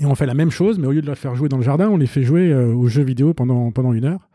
[0.00, 1.62] Et on fait la même chose, mais au lieu de les faire jouer dans le
[1.64, 4.28] jardin, on les fait jouer aux jeux vidéo pendant pendant une heure.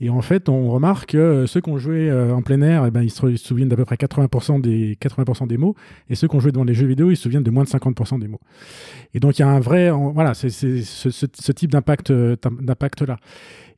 [0.00, 3.02] Et en fait, on remarque que ceux qui ont joué en plein air, eh ben,
[3.02, 5.74] ils, se, souviennent d'à peu près 80% des, 80% des mots.
[6.08, 7.68] Et ceux qui ont joué devant les jeux vidéo, ils se souviennent de moins de
[7.68, 8.40] 50% des mots.
[9.12, 13.18] Et donc, il y a un vrai, voilà, c'est ce, type d'impact, d'impact-là.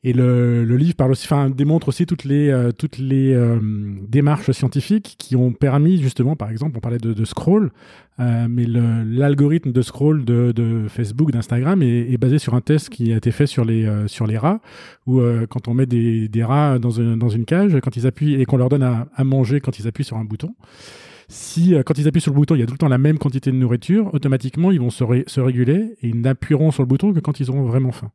[0.05, 3.57] Et le, livre parle aussi, enfin, démontre aussi toutes les, euh, toutes les euh,
[4.09, 7.71] démarches scientifiques qui ont permis, justement, par exemple, on parlait de, scroll,
[8.19, 13.13] euh, mais l'algorithme de scroll de, Facebook, d'Instagram est, est, basé sur un test qui
[13.13, 14.59] a été fait sur les, euh, sur les rats,
[15.07, 18.45] où euh, quand on met des, des rats dans une, cage, quand ils appuient et
[18.45, 20.55] qu'on leur donne à, manger quand ils appuient sur un bouton,
[21.27, 23.17] si quand ils appuient sur le bouton, il y a tout le temps la même
[23.17, 27.13] quantité de nourriture, automatiquement ils vont se, se réguler et ils n'appuieront sur le bouton
[27.13, 28.11] que quand ils auront vraiment faim.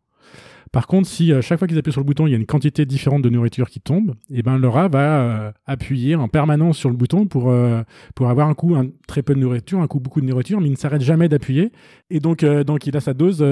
[0.73, 2.47] Par contre, si euh, chaque fois qu'ils appuient sur le bouton, il y a une
[2.47, 6.77] quantité différente de nourriture qui tombe, et ben le rat va euh, appuyer en permanence
[6.77, 7.83] sur le bouton pour euh,
[8.15, 10.69] pour avoir un coup un, très peu de nourriture, un coup beaucoup de nourriture, mais
[10.69, 11.73] il ne s'arrête jamais d'appuyer.
[12.11, 13.45] Et donc donc il a sa dose,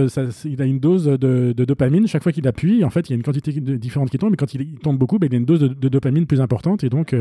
[0.44, 2.84] il a une dose de, de dopamine chaque fois qu'il appuie.
[2.84, 4.98] En fait, il y a une quantité de, différente qui tombe, mais quand il, tombe
[4.98, 7.14] beaucoup, ben, il a une dose de, de dopamine plus importante, et donc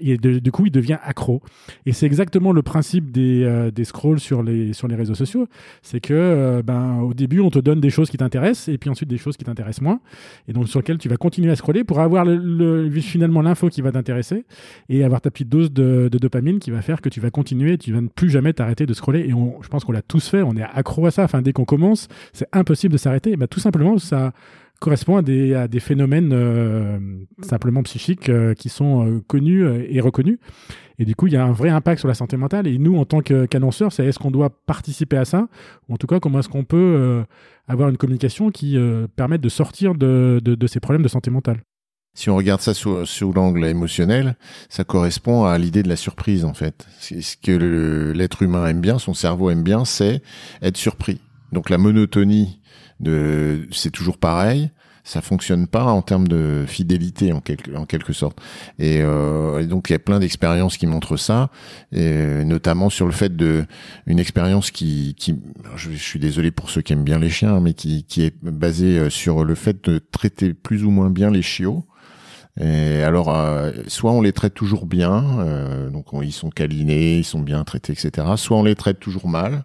[0.00, 1.42] et du coup il devient accro.
[1.86, 5.46] Et c'est exactement le principe des des scrolls sur les sur les réseaux sociaux,
[5.82, 9.08] c'est que ben au début on te donne des choses qui t'intéressent, et puis ensuite
[9.08, 10.00] des choses qui t'intéresse moins,
[10.48, 13.68] et donc sur lequel tu vas continuer à scroller pour avoir le, le, finalement l'info
[13.68, 14.44] qui va t'intéresser
[14.88, 17.92] et avoir ta petite dose de, dopamine qui va faire que tu vas continuer, tu
[17.92, 19.20] vas ne plus jamais t'arrêter de scroller.
[19.20, 21.24] Et je pense qu'on l'a tous fait, on est accro à ça.
[21.24, 23.36] Enfin, dès qu'on commence, c'est impossible de s'arrêter.
[23.36, 24.32] Bah, tout simplement, ça
[24.82, 26.98] correspond à des, phénomènes euh,
[27.42, 30.38] simplement psychiques euh, qui sont euh, connus et reconnus.
[30.98, 32.66] Et du coup, il y a un vrai impact sur la santé mentale.
[32.66, 35.48] Et nous, en tant qu'annonceurs, c'est est-ce qu'on doit participer à ça?
[35.88, 37.24] Ou en tout cas, comment est-ce qu'on peut
[37.66, 38.76] avoir une communication qui
[39.16, 41.62] permette de sortir de, de, de ces problèmes de santé mentale?
[42.14, 44.36] Si on regarde ça sous, sous l'angle émotionnel,
[44.68, 46.86] ça correspond à l'idée de la surprise en fait.
[47.00, 50.22] Ce que l'être humain aime bien, son cerveau aime bien, c'est
[50.60, 51.20] être surpris.
[51.52, 52.60] Donc la monotonie
[53.02, 54.70] de c'est toujours pareil.
[55.04, 58.40] Ça fonctionne pas en termes de fidélité en quelque en quelque sorte.
[58.78, 61.50] Et, euh, et donc il y a plein d'expériences qui montrent ça.
[61.90, 63.64] Et notamment sur le fait de
[64.06, 65.34] une expérience qui qui
[65.74, 68.98] je, suis désolé pour ceux qui aiment bien les chiens mais qui qui est basée
[68.98, 71.84] euh, sur le fait de traiter plus ou moins bien les chiots
[72.60, 77.16] et alors, euh, soit on les traite toujours bien, euh, donc on, ils sont câlinés,
[77.18, 78.26] ils sont bien traités, etc.
[78.36, 79.64] Soit on les traite toujours mal,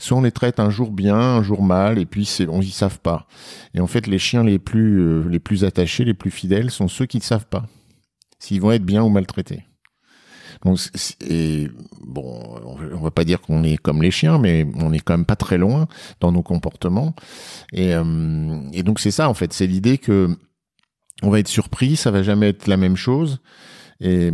[0.00, 2.98] soit on les traite un jour bien, un jour mal, et puis on y savent
[2.98, 3.28] pas.
[3.74, 6.88] Et en fait, les chiens les plus euh, les plus attachés, les plus fidèles, sont
[6.88, 7.66] ceux qui ne savent pas
[8.40, 9.62] s'ils vont être bien ou mal traités.
[10.64, 10.78] Donc,
[11.28, 11.68] et
[12.00, 12.60] bon,
[12.92, 15.36] on va pas dire qu'on est comme les chiens, mais on est quand même pas
[15.36, 15.86] très loin
[16.20, 17.14] dans nos comportements.
[17.72, 20.36] Et, euh, et donc c'est ça en fait, c'est l'idée que
[21.22, 23.40] on va être surpris, ça va jamais être la même chose.
[24.00, 24.30] Et,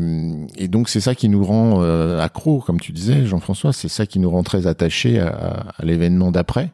[0.56, 4.06] et donc c'est ça qui nous rend euh, accro, comme tu disais, Jean-François, c'est ça
[4.06, 6.72] qui nous rend très attachés à, à l'événement d'après.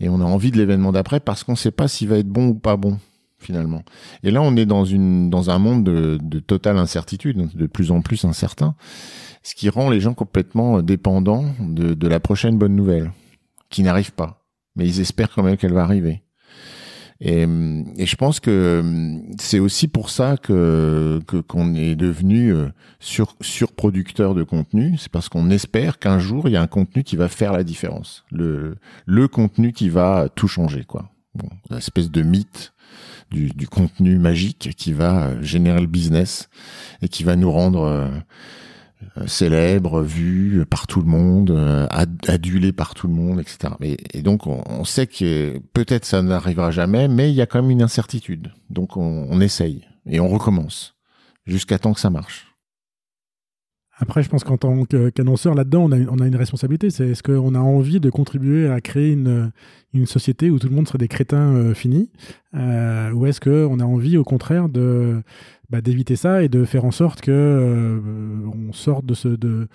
[0.00, 2.28] Et on a envie de l'événement d'après parce qu'on ne sait pas s'il va être
[2.28, 2.98] bon ou pas bon.
[3.40, 3.82] finalement.
[4.22, 7.90] Et là, on est dans une dans un monde de, de totale incertitude, de plus
[7.90, 8.74] en plus incertain,
[9.42, 13.10] ce qui rend les gens complètement dépendants de, de la prochaine bonne nouvelle,
[13.70, 14.44] qui n'arrive pas,
[14.76, 16.22] mais ils espèrent quand même qu'elle va arriver.
[17.20, 18.82] Et, je pense que
[19.38, 24.96] c'est aussi pour ça que qu'on est devenu euh, sur, surproducteur de contenu.
[24.98, 27.62] C'est parce qu'on espère qu'un jour il y a un contenu qui va faire la
[27.62, 31.10] différence, le le contenu qui va tout changer, quoi.
[31.34, 32.72] Bon, espèce de mythe
[33.30, 36.48] du, du, contenu magique qui va euh, générer le business
[37.02, 38.08] et qui va nous rendre euh,
[39.26, 41.86] célèbre, vu par tout le monde, euh,
[42.26, 43.74] adulé par tout le monde, etc.
[43.80, 47.62] Et, et donc on, sait que peut-être ça n'arrivera jamais, mais il y a quand
[47.62, 48.52] même une incertitude.
[48.68, 50.96] Donc on, on essaye et on recommence
[51.46, 52.49] jusqu'à temps que ça marche.
[54.02, 56.88] Après, je pense qu'en tant qu'annonceur, là-dedans, on a, une responsabilité.
[56.88, 59.52] C'est est-ce qu'on a envie de contribuer à créer une,
[60.06, 62.08] société où tout le monde serait des crétins euh, finis
[62.54, 65.22] euh, Ou est-ce qu'on a envie, au contraire, de
[65.68, 68.00] bah, d'éviter ça et de faire en sorte que euh,
[68.68, 69.68] on sorte de ce, de,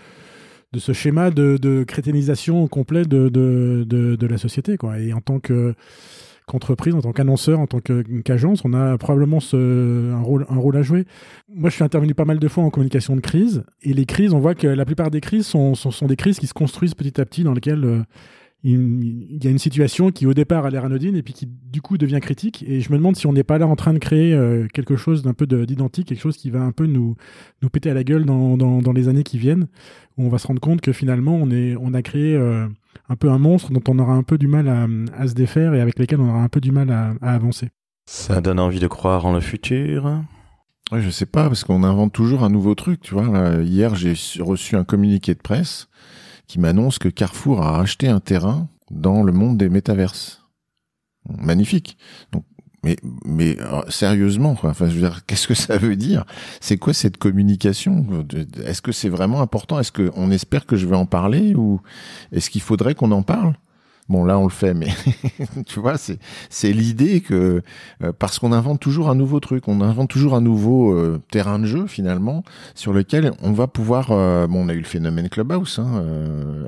[0.75, 4.75] ce schéma de, de crétinisation complet de, de, la société.
[4.97, 5.75] Et en tant que
[6.47, 10.81] qu'entreprise, en tant qu'annonceur, en tant qu'agence, on a probablement un, rôle, un rôle à
[10.81, 11.05] jouer.
[11.57, 14.33] Moi, je suis intervenu pas mal de fois en communication de crise, et les crises,
[14.33, 17.25] on voit que la plupart des crises sont, des crises qui se construisent petit à
[17.25, 18.03] petit, dans lesquelles euh,
[18.61, 21.81] il, y a une situation qui au départ a l'air anodine et puis qui du
[21.81, 22.65] coup devient critique.
[22.67, 24.97] Et je me demande si on n'est pas là en train de créer euh, quelque
[24.97, 27.15] chose d'un peu d'identique, quelque chose qui va un peu nous,
[27.61, 29.67] nous péter à la gueule dans, les années qui viennent,
[30.17, 32.67] où on va se rendre compte que finalement on, a créé euh,
[33.07, 35.79] un peu un monstre dont on aura un peu du mal à, se défaire et
[35.79, 37.69] avec lequel on aura un peu du mal à avancer.
[38.07, 40.21] Ça donne envie de croire en le futur
[40.91, 43.55] Ouais, je sais pas, parce qu'on invente toujours un nouveau truc, tu vois.
[43.63, 45.87] hier, j'ai reçu un communiqué de presse
[46.47, 50.43] qui m'annonce que Carrefour a acheté un terrain dans le monde des métaverses.
[51.27, 51.97] Magnifique.
[52.31, 52.45] Donc,
[52.83, 54.69] mais, mais euh, sérieusement, quoi.
[54.69, 56.23] Enfin, je veux dire, qu'est-ce que ça veut dire?
[56.61, 58.05] C'est quoi cette communication?
[58.63, 59.79] Est-ce que c'est vraiment important?
[59.79, 61.81] Est-ce qu'on espère que je vais en parler ou
[62.31, 63.55] est-ce qu'il faudrait qu'on en parle?
[64.07, 64.89] Bon, là, on le fait, mais
[65.65, 67.63] tu vois, c'est c'est l'idée que
[68.03, 71.57] euh, parce qu'on invente toujours un nouveau truc, on invente toujours un nouveau euh, terrain
[71.57, 72.43] de jeu finalement
[72.75, 74.11] sur lequel on va pouvoir.
[74.11, 76.03] Euh, bon, on a eu le phénomène Clubhouse hein,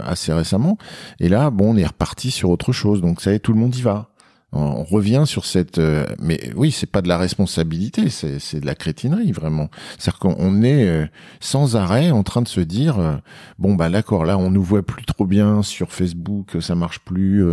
[0.04, 0.80] assez récemment,
[1.20, 3.02] et là, bon, on est reparti sur autre chose.
[3.02, 4.10] Donc, ça y est, tout le monde y va
[4.58, 8.66] on revient sur cette euh, mais oui c'est pas de la responsabilité c'est c'est de
[8.66, 9.70] la crétinerie vraiment.
[9.98, 11.06] C'est-à-dire qu'on est euh,
[11.40, 13.16] sans arrêt en train de se dire euh,
[13.60, 17.46] bon bah d'accord là on nous voit plus trop bien sur Facebook ça marche plus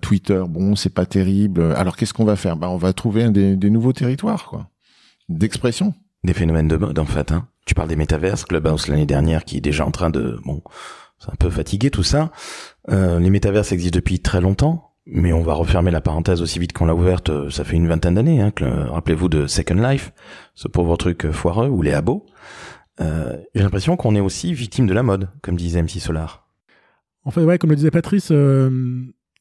[0.00, 1.74] Twitter bon c'est pas terrible.
[1.76, 2.56] Alors qu'est-ce qu'on va faire?
[2.56, 4.68] Bah on va trouver des, des nouveaux territoires quoi.
[5.28, 5.94] D'expression.
[6.24, 7.46] Des phénomènes de mode en fait hein.
[7.66, 10.62] Tu parles des métaverses Clubhouse l'année dernière qui est déjà en train de bon
[11.18, 12.30] c'est un peu fatigué tout ça.
[12.88, 16.86] Les métaverses existent depuis très longtemps mais on va refermer la parenthèse aussi vite qu'on
[16.86, 18.40] l'a ouverte, euh, ça fait une vingtaine d'années.
[18.40, 20.12] Hein, Rappelez-vous de Second Life,
[20.54, 22.26] ce pauvre truc euh, foireux, ou les abos.
[23.00, 26.46] Euh, J'ai l'impression qu'on est aussi victime de la mode, comme disait MC Solar.
[27.24, 28.70] En fait, ouais, comme le disait Patrice, euh,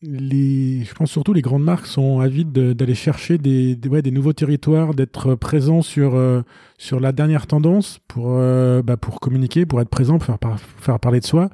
[0.01, 3.77] je pense surtout les grandes marques sont avides d'aller chercher des,
[4.11, 8.37] nouveaux territoires, d'être présents sur, la dernière tendance pour,
[8.83, 10.37] bah, pour communiquer, pour être présent, pour
[10.77, 11.49] faire parler de soi.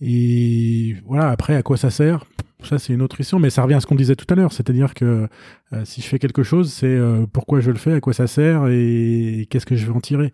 [0.00, 2.24] Et voilà, après, à quoi ça sert?
[2.62, 4.52] Ça c'est une autre question, mais ça revient à ce qu'on disait tout à l'heure,
[4.52, 5.28] c'est-à-dire que
[5.74, 8.26] euh, si je fais quelque chose, c'est euh, pourquoi je le fais, à quoi ça
[8.26, 10.32] sert et, qu'est-ce que je vais en tirer.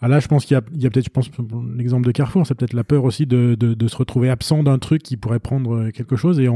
[0.00, 1.30] Ah là, je pense qu'il y a, peut-être, je pense,
[1.76, 5.18] l'exemple de Carrefour, c'est peut-être la peur aussi de, se retrouver absent d'un truc qui
[5.18, 6.40] pourrait prendre euh, quelque chose.
[6.40, 6.48] Et.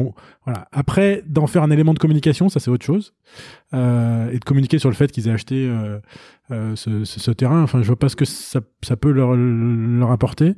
[0.72, 3.14] Après, d'en faire un élément de communication, ça c'est autre chose,
[3.72, 5.70] et de communiquer sur le fait qu'ils aient acheté
[6.50, 7.62] ce, terrain.
[7.62, 8.60] Enfin, je vois pas ce que ça,
[8.96, 10.54] peut leur, apporter.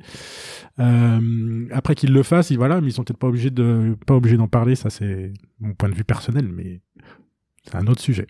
[0.78, 4.76] après qu'ils le fassent, ils, voilà, ils sont peut-être pas obligés de, pas obligés parler.
[4.76, 6.80] Ça c'est mon point de vue personnel, mais
[7.64, 8.26] c'est un autre sujet.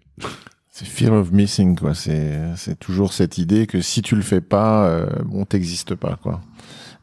[0.78, 1.94] C'est fear of missing, quoi.
[1.94, 6.42] C'est, toujours cette idée que si tu le fais pas, euh, bon, t'existes pas, quoi.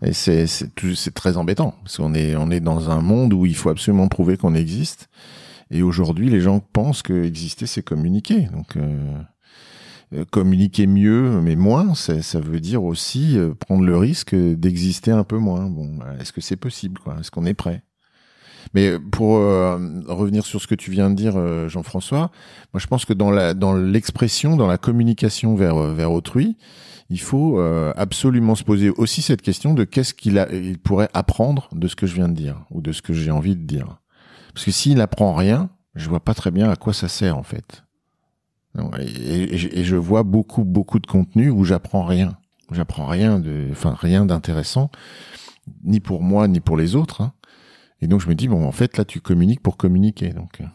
[0.06, 3.56] Et c'est, c'est, très embêtant parce qu'on est, on est dans un monde où il
[3.56, 5.10] faut absolument prouver qu'on existe.
[5.72, 8.42] Et aujourd'hui, les gens pensent que exister, c'est communiquer.
[8.54, 9.18] Donc, euh,
[10.14, 15.40] euh communiquer mieux, mais moins, ça, veut dire aussi prendre le risque d'exister un peu
[15.40, 15.66] moins.
[15.66, 17.18] Bon, est-ce que c'est possible, quoi?
[17.20, 17.82] Est-ce qu'on est prêt?
[18.74, 22.32] Mais pour euh, revenir sur ce que tu viens de dire, euh, Jean-François,
[22.74, 26.58] moi je pense que dans la dans l'expression, dans la communication vers euh, vers autrui,
[27.10, 27.60] il faut
[27.96, 32.08] absolument se poser aussi cette question de qu'est-ce qu'il il pourrait apprendre de ce que
[32.08, 33.98] je viens de dire ou de ce que j'ai envie de dire.
[34.54, 37.44] Parce que s'il apprend rien, je vois pas très bien à quoi ça sert en
[37.44, 37.84] fait.
[39.00, 42.38] Et, et je vois beaucoup beaucoup de contenu où j'apprends rien.
[42.72, 44.90] J'apprends rien de, enfin rien d'intéressant,
[45.84, 47.22] ni pour moi ni pour les autres.
[47.22, 47.34] Hein.
[48.04, 50.60] Et donc je me dis bon en fait là tu communiques pour communiquer donc.
[50.60, 50.66] Euh.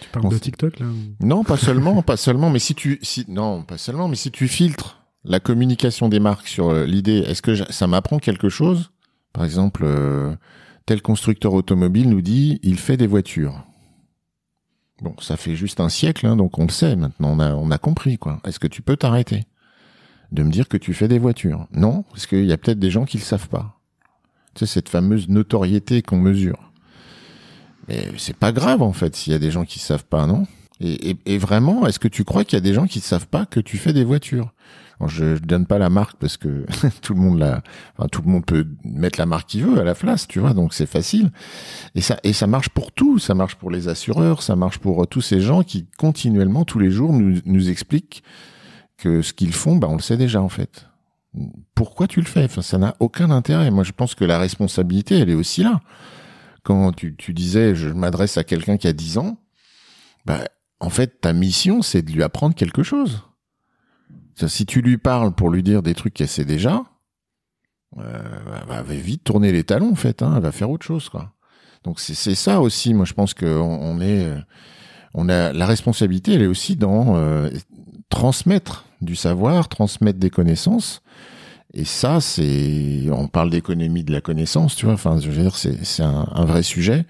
[0.00, 0.86] Tu parles de TikTok là
[1.20, 4.46] Non, pas seulement, pas seulement, mais si tu, si non, pas seulement, mais si tu
[4.46, 8.92] filtres la communication des marques sur euh, l'idée, est-ce que ça m'apprend quelque chose?
[9.32, 10.34] Par exemple, euh,
[10.86, 13.64] tel constructeur automobile nous dit, il fait des voitures.
[15.02, 17.70] Bon, ça fait juste un siècle, hein, donc on le sait maintenant, on a, on
[17.70, 18.40] a compris quoi.
[18.46, 19.44] Est-ce que tu peux t'arrêter
[20.32, 21.66] de me dire que tu fais des voitures?
[21.72, 23.79] Non, parce qu'il y a peut-être des gens qui le savent pas.
[24.54, 26.58] Tu sais cette fameuse notoriété qu'on mesure.
[27.88, 30.46] Mais c'est pas grave en fait s'il y a des gens qui savent pas, non?
[30.82, 33.60] Et, vraiment, est-ce que tu crois qu'il y a des gens qui savent pas que
[33.60, 34.54] tu fais des voitures?
[35.06, 36.64] Je, je donne pas la marque parce que
[37.02, 37.62] tout le monde la,
[37.96, 40.54] enfin, tout le monde peut mettre la marque qu'il veut à la place, tu vois,
[40.54, 41.30] donc c'est facile.
[41.94, 43.18] Et ça, et ça marche pour tout.
[43.18, 46.78] Ça marche pour les assureurs, ça marche pour euh, tous ces gens qui continuellement, tous
[46.78, 48.22] les jours, nous, nous expliquent
[48.96, 50.86] que ce qu'ils font, bah, on le sait déjà en fait.
[51.74, 52.48] Pourquoi tu le fais?
[52.48, 53.70] Ça n'a aucun intérêt.
[53.70, 55.80] Moi, je pense que la responsabilité, elle est aussi là.
[56.62, 59.38] Quand tu, disais, je m'adresse à quelqu'un qui a 10 ans,
[60.26, 60.44] bah,
[60.80, 63.22] en fait, ta mission, c'est de lui apprendre quelque chose
[64.48, 66.84] si tu lui parles pour lui dire des trucs qu'elle sait déjà,
[67.98, 68.22] euh,
[68.60, 70.22] elle va vite tourner les talons en fait.
[70.22, 71.10] Hein, elle va faire autre chose.
[71.84, 72.94] Donc c'est ça aussi.
[72.94, 74.26] Moi je pense qu'on on est,
[75.16, 76.34] euh, la responsabilité.
[76.34, 77.50] Elle est aussi dans euh,
[78.08, 81.02] transmettre du savoir, transmettre des connaissances.
[81.72, 84.94] Et ça, c'est, on parle d'économie de la connaissance, tu vois.
[84.94, 87.06] Enfin, je veux dire, c'est un, un vrai sujet.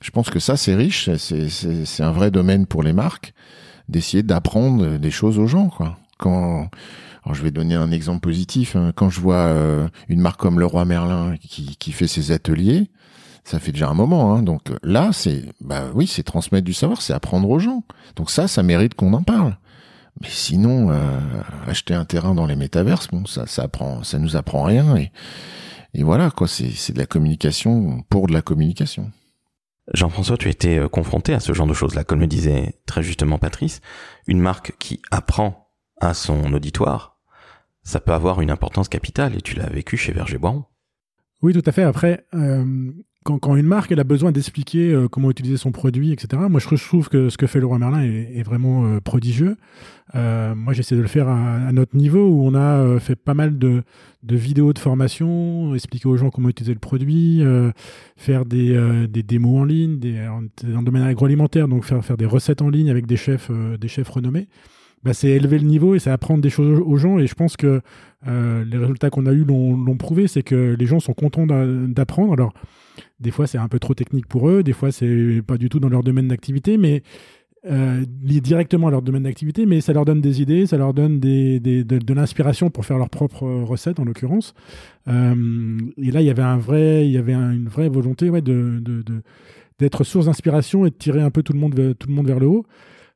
[0.00, 1.10] Je pense que ça, c'est riche.
[1.16, 3.34] C'est un vrai domaine pour les marques
[3.88, 6.68] d'essayer d'apprendre des choses aux gens, quoi quand
[7.24, 8.74] alors je vais donner un exemple positif.
[8.74, 8.92] Hein.
[8.94, 12.90] Quand je vois euh, une marque comme Leroy Merlin qui, qui fait ses ateliers,
[13.44, 14.34] ça fait déjà un moment.
[14.34, 14.42] Hein.
[14.42, 17.84] Donc là, c'est bah oui, c'est transmettre du savoir, c'est apprendre aux gens.
[18.16, 19.56] Donc ça, ça mérite qu'on en parle.
[20.20, 21.20] Mais sinon, euh,
[21.66, 24.96] acheter un terrain dans les métaverses, bon, ça, ça apprend, ça nous apprend rien.
[24.96, 25.10] Et,
[25.94, 29.10] et voilà, quoi, c'est de la communication pour de la communication.
[29.92, 33.02] Jean-François, tu as été euh, confronté à ce genre de choses-là, comme le disait très
[33.02, 33.80] justement Patrice.
[34.26, 35.70] Une marque qui apprend
[36.00, 37.18] à son auditoire,
[37.82, 40.64] ça peut avoir une importance capitale et tu l'as vécu chez Verger Boiron.
[41.42, 41.82] Oui, tout à fait.
[41.82, 42.92] Après, euh,
[43.22, 46.42] quand, une marque a besoin d'expliquer euh, comment utiliser son produit, etc.
[46.48, 49.56] Moi, je, trouve que ce que fait Leroy Merlin est, vraiment euh, prodigieux.
[50.14, 53.82] moi, j'essaie de le faire à, notre niveau où on a fait pas mal de,
[54.22, 57.42] vidéos de formation, expliquer aux gens comment utiliser le produit,
[58.16, 62.90] faire des, démos en ligne, dans le domaine agroalimentaire, donc faire, des recettes en ligne
[62.90, 64.48] avec des chefs, des chefs renommés
[65.04, 67.18] bah, c'est élever le niveau et c'est apprendre des choses aux gens.
[67.18, 67.80] Et je pense que
[68.28, 72.32] euh, les résultats qu'on a eus l'ont prouvé, c'est que les gens sont contents d'apprendre.
[72.32, 72.52] Alors,
[73.20, 75.80] des fois, c'est un peu trop technique pour eux, des fois, c'est pas du tout
[75.80, 77.02] dans leur domaine d'activité, mais
[77.70, 80.94] euh, lié directement à leur domaine d'activité, mais ça leur donne des idées, ça leur
[80.94, 84.54] donne des, des, de, de l'inspiration pour faire leur propre recette, en l'occurrence.
[85.08, 88.42] Euh, et là, il y avait un vrai, il y avait une vraie volonté ouais,
[88.42, 89.02] de, de,
[89.78, 92.40] d'être source d'inspiration et de tirer un peu tout le monde, tout le monde vers
[92.40, 92.66] le haut.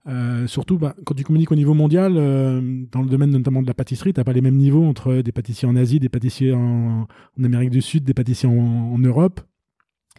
[0.09, 3.67] Euh, surtout, bah, quand tu communiques au niveau mondial, euh, dans le domaine notamment de
[3.67, 6.53] la pâtisserie, tu n'as pas les mêmes niveaux entre des pâtissiers en Asie, des pâtissiers
[6.53, 7.09] en,
[7.43, 9.41] Amérique du Sud, des pâtissiers en, Europe.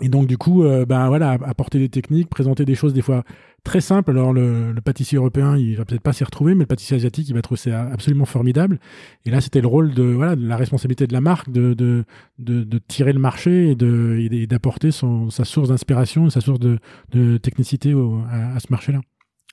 [0.01, 3.23] Et donc, du coup, bah, voilà, apporter des techniques, présenter des choses des fois
[3.63, 4.11] très simples.
[4.11, 7.33] Alors, le, pâtissier européen, il va peut-être pas s'y retrouver, mais le pâtissier asiatique, il
[7.33, 8.79] va trouver ça absolument formidable.
[9.25, 12.05] Et là, c'était le rôle de, voilà, de la responsabilité de la marque de, de,
[12.39, 17.93] de, tirer le marché et d'apporter sa source d'inspiration, sa source de, technicité
[18.31, 19.01] à ce marché-là.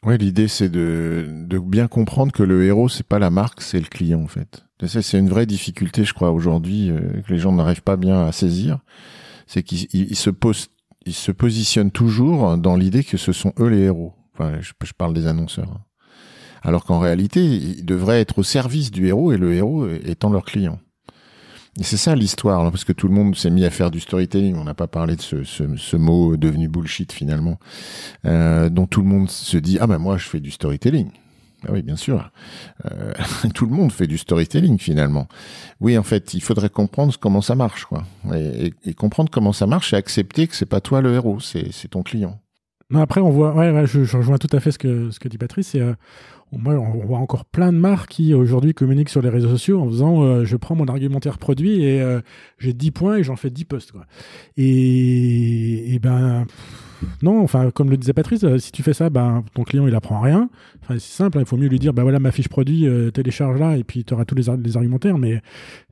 [0.04, 3.78] Ouais, l'idée c'est de, de bien comprendre que le héros c'est pas la marque, c'est
[3.78, 4.64] le client en fait.
[4.86, 8.32] C'est une vraie difficulté, je crois, aujourd'hui euh, que les gens n'arrivent pas bien à
[8.32, 8.80] saisir,
[9.46, 10.68] c'est qu'ils se posent,
[11.06, 14.14] ils se positionnent toujours dans l'idée que ce sont eux les héros.
[14.34, 15.70] Enfin, je, parle des annonceurs.
[15.70, 15.82] Hein.
[16.62, 20.44] Alors qu'en réalité, ils devraient être au service du héros et le héros étant leur
[20.44, 20.78] client.
[21.78, 24.54] Et c'est ça l'histoire, parce que tout le monde s'est mis à faire du storytelling.
[24.56, 27.58] On n'a pas parlé de ce, ce, ce, mot devenu bullshit finalement,
[28.26, 31.10] euh, dont tout le monde se dit ah ben moi je fais du storytelling.
[31.66, 32.30] Ah oui, bien sûr.
[32.90, 33.12] Euh,
[33.54, 35.28] tout le monde fait du storytelling finalement.
[35.80, 39.92] Oui, en fait, il faudrait comprendre comment ça marche, quoi, et, comprendre comment ça marche
[39.92, 42.40] et accepter que c'est pas toi le héros, c'est ton client.
[42.94, 45.74] Après, on voit, je, rejoins tout à fait ce que dit Patrice.
[45.74, 45.94] Euh,
[46.52, 46.58] on
[47.06, 50.44] voit encore plein de marques qui aujourd'hui communiquent sur les réseaux sociaux en faisant euh,
[50.44, 52.20] je prends mon argumentaire produit et
[52.58, 53.92] j'ai 10 points et j'en fais 10 posts.
[53.92, 54.06] Quoi.
[54.56, 56.46] Et ben.
[57.22, 59.94] Non, enfin, comme le disait Patrice, euh, si tu fais ça, ben, ton client, il
[59.94, 60.48] apprend rien.
[60.82, 63.10] Enfin, c'est simple, hein, il faut mieux lui dire, ben voilà, ma fiche produit, euh,
[63.10, 65.40] télécharge là, et puis tu auras tous les, les, argumentaires, mais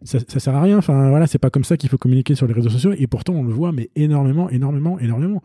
[0.03, 0.79] ça, sert à rien.
[0.79, 3.35] Enfin, voilà, c'est pas comme ça qu'il faut communiquer sur les réseaux sociaux, et pourtant,
[3.35, 5.43] on le voit, mais énormément, énormément, énormément.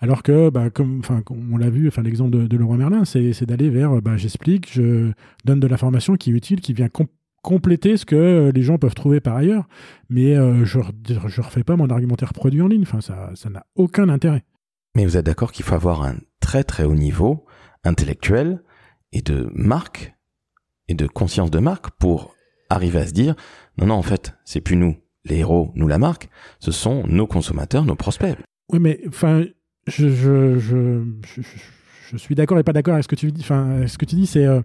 [0.00, 1.02] Alors que, ben, comme,
[1.52, 5.12] on l'a vu, l'exemple de, de Leroy Merlin, c'est d'aller vers, ben, j'explique, je
[5.44, 6.88] donne de l'information qui est utile, qui vient
[7.44, 9.68] compléter ce que les gens peuvent trouver par ailleurs,
[10.08, 12.82] mais euh, je, je refais pas mon argumentaire produit en ligne.
[12.82, 14.42] Enfin, ça n'a aucun intérêt.
[14.94, 17.44] Mais vous êtes d'accord qu'il faut avoir un très très haut niveau
[17.84, 18.62] intellectuel
[19.12, 20.14] et de marque
[20.88, 22.34] et de conscience de marque pour
[22.70, 23.34] arriver à se dire
[23.78, 27.26] non non en fait c'est plus nous les héros nous la marque ce sont nos
[27.26, 28.36] consommateurs nos prospects
[28.72, 29.44] oui mais enfin
[29.86, 33.98] je je, je, suis d'accord et pas d'accord avec ce que tu dis enfin ce
[33.98, 34.60] que tu dis c'est euh,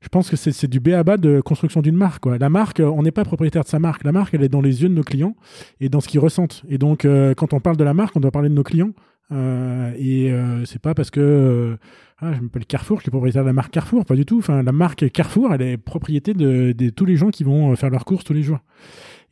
[0.00, 2.22] je pense que c'est du B à bas de construction d'une marque.
[2.22, 2.38] Quoi.
[2.38, 4.04] La marque, on n'est pas propriétaire de sa marque.
[4.04, 5.34] La marque, elle est dans les yeux de nos clients
[5.80, 6.62] et dans ce qu'ils ressentent.
[6.68, 8.92] Et donc, euh, quand on parle de la marque, on doit parler de nos clients.
[9.32, 11.76] Euh, et euh, c'est pas parce que euh,
[12.18, 14.38] ah, je m'appelle Carrefour, je suis propriétaire de la marque Carrefour, pas du tout.
[14.38, 18.04] Enfin, la marque Carrefour, elle est propriété de, tous les gens qui vont faire leurs
[18.04, 18.60] courses tous les jours.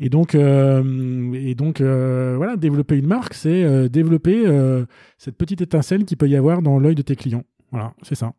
[0.00, 4.44] Et donc, donc voilà, développer une marque, c'est développer
[5.18, 7.44] cette petite étincelle qui peut y avoir dans l'œil de tes clients.
[7.70, 8.34] Voilà, c'est ça.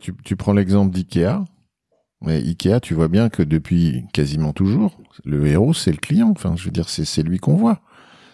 [0.00, 1.44] Tu, tu prends l'exemple d'IKEA.
[2.22, 6.28] Mais Ikea, tu vois bien que depuis quasiment toujours, le héros, c'est le client.
[6.30, 7.80] Enfin, je veux dire, c'est lui qu'on voit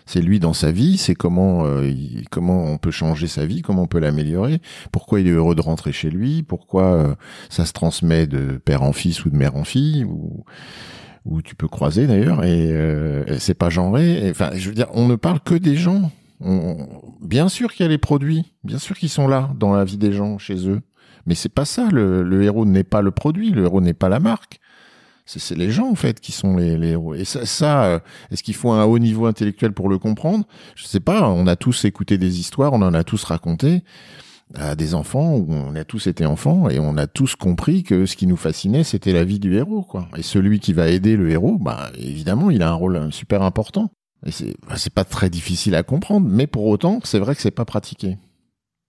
[0.07, 1.93] c'est lui dans sa vie, c'est comment euh,
[2.31, 4.61] comment on peut changer sa vie, comment on peut l'améliorer,
[4.93, 7.15] pourquoi il est heureux de rentrer chez lui, pourquoi euh,
[7.51, 10.45] ça se transmet de père en fils ou de mère en fille ou
[11.25, 14.31] ou tu peux croiser d'ailleurs et, euh, c'est pas genré.
[14.31, 16.13] Enfin, je veux dire, on ne parle que des gens.
[17.21, 19.97] bien sûr qu'il y a les produits, bien sûr qu'ils sont là dans la vie
[19.97, 20.83] des gens chez eux,
[21.27, 21.89] mais c'est pas ça.
[21.91, 24.61] Le, le héros n'est pas le produit, le héros n'est pas la marque
[25.27, 27.15] c'est les gens en fait qui sont les, héros.
[27.15, 27.99] Et ça, ça euh,
[28.31, 30.45] est-ce qu'il faut un haut niveau intellectuel pour le comprendre?
[30.77, 31.29] Je sais pas.
[31.29, 33.83] On a tous écouté des histoires, on en a tous raconté
[34.55, 38.15] à des enfants on a tous été enfants et on a tous compris que ce
[38.15, 40.09] qui nous fascinait c'était la vie du héros quoi.
[40.17, 43.91] Et celui qui va aider le héros, bah évidemment il a un rôle super important.
[44.25, 47.51] Et c'est bah, pas très difficile à comprendre, mais pour autant c'est vrai que c'est
[47.51, 48.19] pas pratiqué.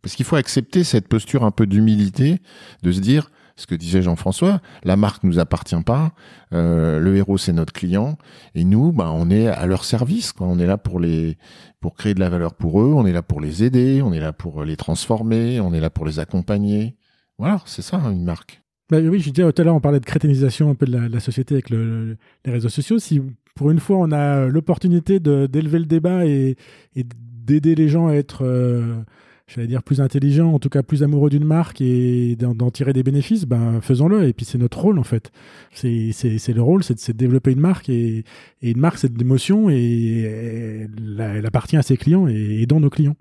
[0.03, 2.39] Parce qu'il faut accepter cette posture un peu d'humilité,
[2.83, 6.13] de se dire ce que disait Jean-François, la marque nous appartient pas,
[6.53, 8.17] euh, le héros c'est notre client,
[8.55, 10.47] et nous, bah, on est à leur service, quoi.
[10.47, 11.37] On est là pour les,
[11.81, 14.19] pour créer de la valeur pour eux, on est là pour les aider, on est
[14.19, 16.95] là pour les transformer, on est là pour les accompagner.
[17.37, 18.61] Voilà, c'est ça une marque.
[18.89, 21.19] Bah oui, je disais tout à l'heure, on parlait de crétinisation un peu de la,
[21.19, 22.99] société avec le, les réseaux sociaux.
[22.99, 23.21] Si
[23.53, 26.55] pour une fois on a l'opportunité d'élever le débat et,
[26.95, 29.01] et d'aider les gens à être euh,
[29.47, 33.03] j'allais dire, plus intelligent, en tout cas plus amoureux d'une marque et d'en tirer des
[33.03, 34.27] bénéfices, ben faisons-le.
[34.27, 35.31] Et puis c'est notre rôle en fait.
[35.71, 38.25] C'est le rôle, c'est de développer une marque et,
[38.61, 40.87] et une marque c'est de l'émotion et
[41.19, 43.15] elle, appartient à ses clients et dans nos clients.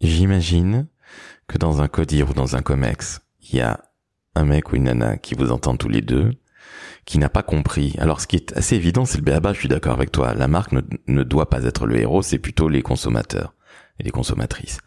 [0.00, 0.86] J'imagine
[1.46, 3.80] que dans un codir ou dans un comex, il y a
[4.34, 6.32] un mec ou une nana qui vous entend tous les deux,
[7.04, 7.94] qui n'a pas compris.
[7.98, 10.34] Alors ce qui est assez évident, c'est le béaba, je suis d'accord avec toi.
[10.34, 13.54] La marque ne, ne doit pas être le héros, c'est plutôt les consommateurs
[13.98, 14.78] et les consommatrices.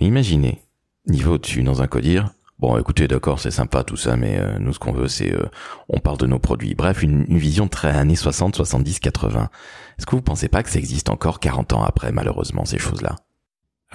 [0.00, 0.62] Mais imaginez,
[1.06, 4.72] niveau au-dessus dans un codir, bon écoutez d'accord c'est sympa tout ça, mais euh, nous
[4.72, 5.46] ce qu'on veut c'est euh,
[5.88, 6.74] on parle de nos produits.
[6.74, 9.50] Bref, une, une, vision très années 60, 70, 80.
[9.98, 13.16] Est-ce que vous pensez pas que ça existe encore 40 ans après malheureusement ces choses-là?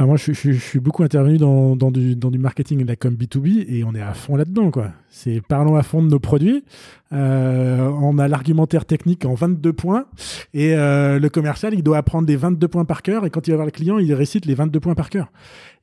[0.01, 3.83] Ah, moi, je, suis beaucoup intervenu dans, du, marketing et de la com B2B et
[3.83, 4.71] on est à fond là-dedans.
[4.71, 4.91] quoi.
[5.09, 6.63] C'est parlons à fond de nos produits.
[7.11, 10.05] Euh, on a l'argumentaire technique en 22 points
[10.53, 13.51] et euh, le commercial, il doit apprendre des 22 points par cœur et quand il
[13.51, 15.33] va voir le client, il récite les 22 points par cœur.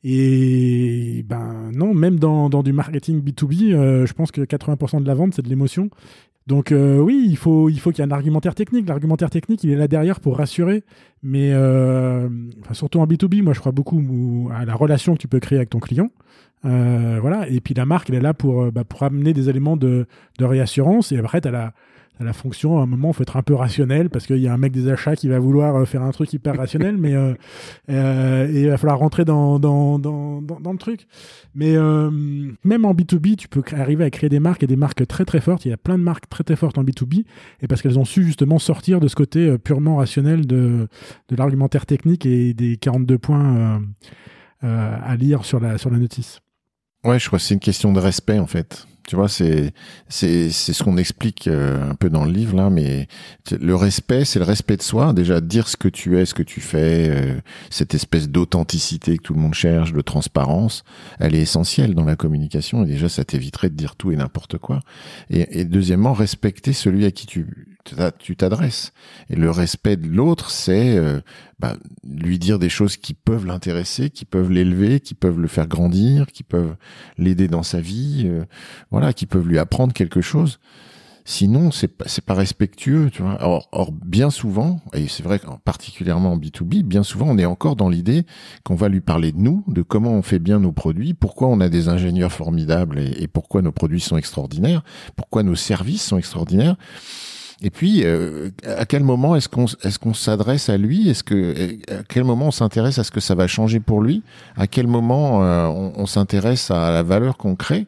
[0.02, 5.06] Et ben non, même dans, dans du marketing B2B, euh, je pense que 80% de
[5.06, 5.90] la vente, c'est de l'émotion.
[6.46, 8.88] Donc euh, oui, il faut il faut qu'il y ait un argumentaire technique.
[8.88, 10.84] L'argumentaire technique, il est là derrière pour rassurer,
[11.22, 12.28] mais euh,
[12.72, 15.70] surtout en B2B, moi je crois beaucoup à la relation que tu peux créer avec
[15.70, 16.10] ton client.
[16.64, 19.76] Euh, voilà, et puis la marque, elle est là pour bah, pour amener des éléments
[19.76, 20.06] de,
[20.38, 21.10] de réassurance.
[21.10, 21.72] Et après, tu as la
[22.24, 24.52] la fonction, à un moment, il faut être un peu rationnel parce qu'il y a
[24.52, 27.34] un mec des achats qui va vouloir euh, faire un truc hyper rationnel, mais euh,
[27.90, 31.06] euh, et il va falloir rentrer dans, dans, dans, dans, le truc.
[31.54, 32.10] Mais euh,
[32.64, 35.40] même en B2B, tu peux arriver à créer des marques et des marques très très
[35.40, 35.64] fortes.
[35.66, 37.24] Il y a plein de marques très très fortes en B2B
[37.60, 40.88] et parce qu'elles ont su justement sortir de ce côté euh, purement rationnel de,
[41.28, 43.82] de l'argumentaire technique et des 42 points
[44.62, 46.40] à lire sur la, sur la notice.
[47.06, 48.86] Ouais, je crois que c'est une question de respect en fait.
[49.06, 49.72] Tu vois, c'est
[50.08, 53.06] c'est c'est ce qu'on explique euh, un peu dans le livre là, mais
[53.52, 55.12] le respect, c'est le respect de soi.
[55.12, 57.40] Déjà, dire ce que tu es, ce que tu fais, euh,
[57.70, 60.82] cette espèce d'authenticité que tout le monde cherche, de transparence,
[61.20, 62.82] elle est essentielle dans la communication.
[62.82, 64.80] Et déjà, ça t'éviterait de dire tout et n'importe quoi.
[65.30, 67.75] Et, et deuxièmement, respecter celui à qui tu
[68.18, 68.92] tu t'adresses.
[69.30, 71.20] Et le respect de l'autre, c'est euh,
[71.58, 75.66] bah, lui dire des choses qui peuvent l'intéresser, qui peuvent l'élever, qui peuvent le faire
[75.66, 76.76] grandir, qui peuvent
[77.18, 78.44] l'aider dans sa vie, euh,
[78.90, 80.58] voilà, qui peuvent lui apprendre quelque chose.
[81.28, 83.36] Sinon, c'est pas, c'est pas respectueux, tu vois.
[83.40, 87.74] Or, or bien souvent, et c'est vrai particulièrement en B2B, bien souvent, on est encore
[87.74, 88.24] dans l'idée
[88.62, 91.58] qu'on va lui parler de nous, de comment on fait bien nos produits, pourquoi on
[91.58, 94.84] a des ingénieurs formidables et pourquoi nos produits sont extraordinaires,
[95.16, 96.76] pourquoi nos services sont extraordinaires.
[97.62, 101.08] Et puis, euh, à quel moment est-ce qu'on est-ce qu'on s'adresse à lui?
[101.08, 104.22] Est-ce que à quel moment on s'intéresse à ce que ça va changer pour lui?
[104.56, 107.86] À quel moment euh, on, s'intéresse à la valeur qu'on crée?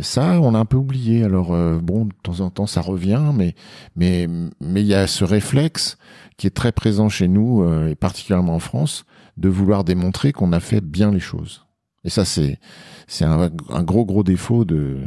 [0.00, 1.24] Ça, on a un peu oublié.
[1.24, 3.54] Alors euh, bon, de temps en temps, ça revient, mais
[3.96, 4.28] mais
[4.60, 5.96] mais il y a ce réflexe
[6.36, 9.04] qui est très présent chez nous et particulièrement en France
[9.38, 11.64] de vouloir démontrer qu'on a fait bien les choses.
[12.04, 12.58] Et ça, c'est
[13.06, 14.98] c'est un, un, gros gros défaut de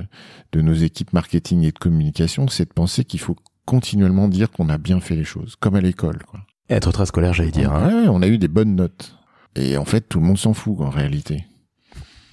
[0.53, 3.35] de nos équipes marketing et de communication, c'est de penser qu'il faut
[3.65, 6.23] continuellement dire qu'on a bien fait les choses, comme à l'école.
[6.23, 6.41] Quoi.
[6.69, 7.73] Être très scolaire, j'allais dire.
[7.73, 8.03] Hein.
[8.03, 9.17] Ouais, on a eu des bonnes notes.
[9.55, 11.45] Et en fait, tout le monde s'en fout en réalité.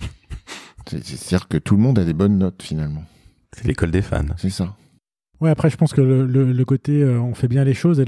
[0.86, 3.04] C'est-à-dire que tout le monde a des bonnes notes finalement.
[3.52, 4.24] C'est l'école des fans.
[4.38, 4.74] C'est ça.
[5.42, 8.00] Ouais, après, je pense que le, côté euh, on fait bien les choses,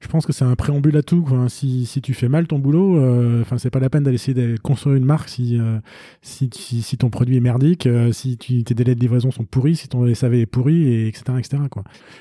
[0.00, 1.22] je pense que c'est un préambule à tout.
[1.22, 1.48] Quoi.
[1.48, 4.58] Si, tu fais mal ton boulot, euh, enfin, c'est pas la peine d'aller essayer de
[4.58, 5.78] construire une marque si, euh,
[6.20, 6.50] si,
[6.98, 10.34] ton produit est merdique, euh, si tes délais de livraison sont pourris, si ton SAV
[10.34, 11.24] est pourri, et etc..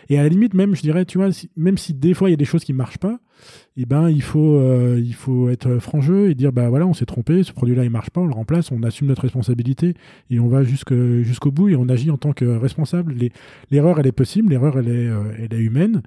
[0.07, 2.35] Et à la limite, même, je dirais, tu vois, même si des fois il y
[2.35, 3.19] a des choses qui marchent pas,
[3.77, 5.01] eh ben, il faut, euh,
[5.51, 8.27] être franc et dire, bah voilà, on s'est trompé, ce produit-là il marche pas, on
[8.27, 9.95] le remplace, on assume notre responsabilité
[10.29, 13.15] et on va jusqu'au bout et on agit en tant que responsable.
[13.71, 16.01] L'erreur, elle est possible, l'erreur, elle est, est humaine.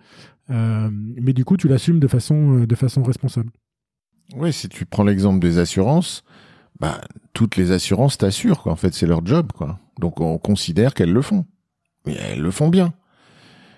[0.51, 3.51] Euh, mais du coup, tu l'assumes de façon, euh, de façon responsable.
[4.35, 6.25] Oui, si tu prends l'exemple des assurances,
[6.81, 7.01] bah,
[7.33, 8.67] toutes les assurances t'assurent.
[8.67, 9.79] En fait, c'est leur job, quoi.
[10.01, 11.45] Donc, on considère qu'elles le font.
[12.07, 12.95] Mais elles le font bien.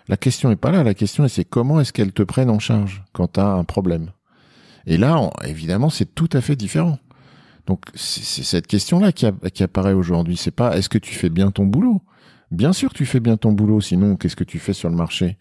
[0.08, 0.84] La question n'est pas là.
[0.84, 4.10] La question, c'est comment est-ce qu'elles te prennent en charge quand tu as un problème?
[4.86, 6.98] Et là, évidemment, c'est tout à fait différent.
[7.66, 10.36] Donc, c'est cette question-là qui, qui apparaît aujourd'hui.
[10.36, 12.02] C'est pas est-ce que tu fais bien ton boulot?
[12.50, 13.80] Bien sûr, tu fais bien ton boulot.
[13.80, 15.36] Sinon, qu'est-ce que tu fais sur le marché?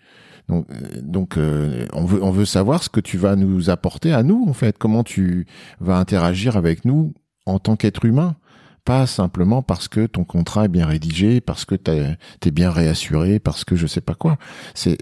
[1.02, 4.54] Donc, euh, euh, on veut savoir ce que tu vas nous apporter à nous en
[4.54, 4.78] fait.
[4.78, 5.46] Comment tu
[5.80, 7.14] vas interagir avec nous
[7.46, 8.36] en tant qu'être humain,
[8.84, 13.40] pas simplement parce que ton contrat est bien rédigé, parce que tu es bien réassuré,
[13.40, 14.38] parce que je sais pas quoi.
[14.74, 14.98] C'est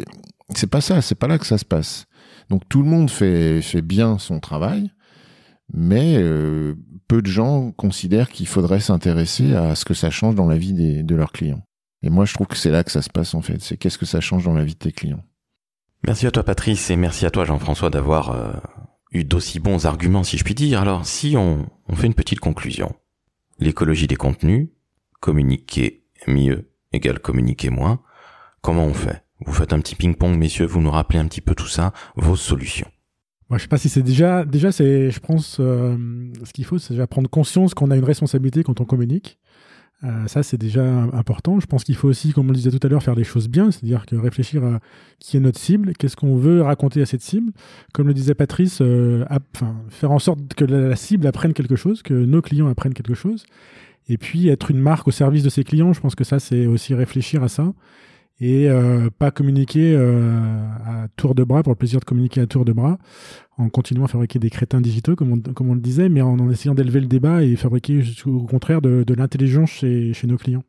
[0.56, 2.08] c'est pas ça, c'est pas là que ça se passe.
[2.50, 4.92] Donc tout le monde fait bien son travail,
[5.74, 6.76] mais euh,
[7.08, 10.74] peu de gens considèrent qu'il faudrait s'intéresser à ce que ça change dans la vie
[10.74, 11.67] de leurs clients.
[12.04, 13.62] Et moi, je trouve que c'est là que ça se passe en fait.
[13.62, 15.24] C'est qu'est-ce que ça change dans la vie de tes clients.
[16.06, 18.54] Merci à toi Patrice et merci à toi Jean-François d'avoir euh,
[19.12, 20.80] eu d'aussi bons arguments si je puis dire.
[20.80, 22.96] Alors si on, on fait une petite conclusion.
[23.60, 24.70] L'écologie des contenus,
[25.20, 28.02] communiquer mieux égale communiquer moins.
[28.62, 29.24] Comment on fait?
[29.46, 32.36] Vous faites un petit ping-pong messieurs, vous nous rappelez un petit peu tout ça, vos
[32.36, 32.90] solutions.
[33.50, 35.96] Moi, je sais pas si c'est déjà, déjà, c'est, je pense, euh,
[36.44, 39.40] ce qu'il faut, c'est déjà prendre conscience qu'on a une responsabilité quand on communique.
[40.04, 41.60] Euh, ça, c'est déjà important.
[41.60, 43.48] Je pense qu'il faut aussi, comme on le disait tout à l'heure, faire les choses
[43.48, 44.80] bien, c'est-à-dire que réfléchir à
[45.20, 47.52] qui est notre cible, qu'est-ce qu'on veut raconter à cette cible.
[47.94, 49.26] Comme le disait Patrice, euh,
[49.90, 53.46] faire en sorte que la, cible apprenne quelque chose, que nos clients apprennent quelque chose.
[54.08, 56.68] Et puis, être une marque au service de ses clients, je pense que ça, c'est
[56.68, 57.74] aussi réfléchir à ça
[58.40, 62.48] et euh, pas communiquer euh, à tour de bras pour le plaisir de communiquer à
[62.48, 62.98] tour de bras
[63.58, 67.00] en continuant à fabriquer des crétins digitaux comme on, le disait mais en, essayant d'élever
[67.00, 70.64] le débat et fabriquer au contraire de, l'intelligence chez, nos clients.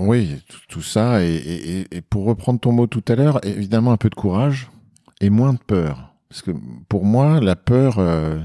[0.00, 4.16] Oui, tout, ça et, pour reprendre ton mot tout à l'heure, évidemment un peu de
[4.16, 4.70] courage
[5.20, 6.50] et moins de peur parce que
[6.88, 8.40] pour moi la peur euh,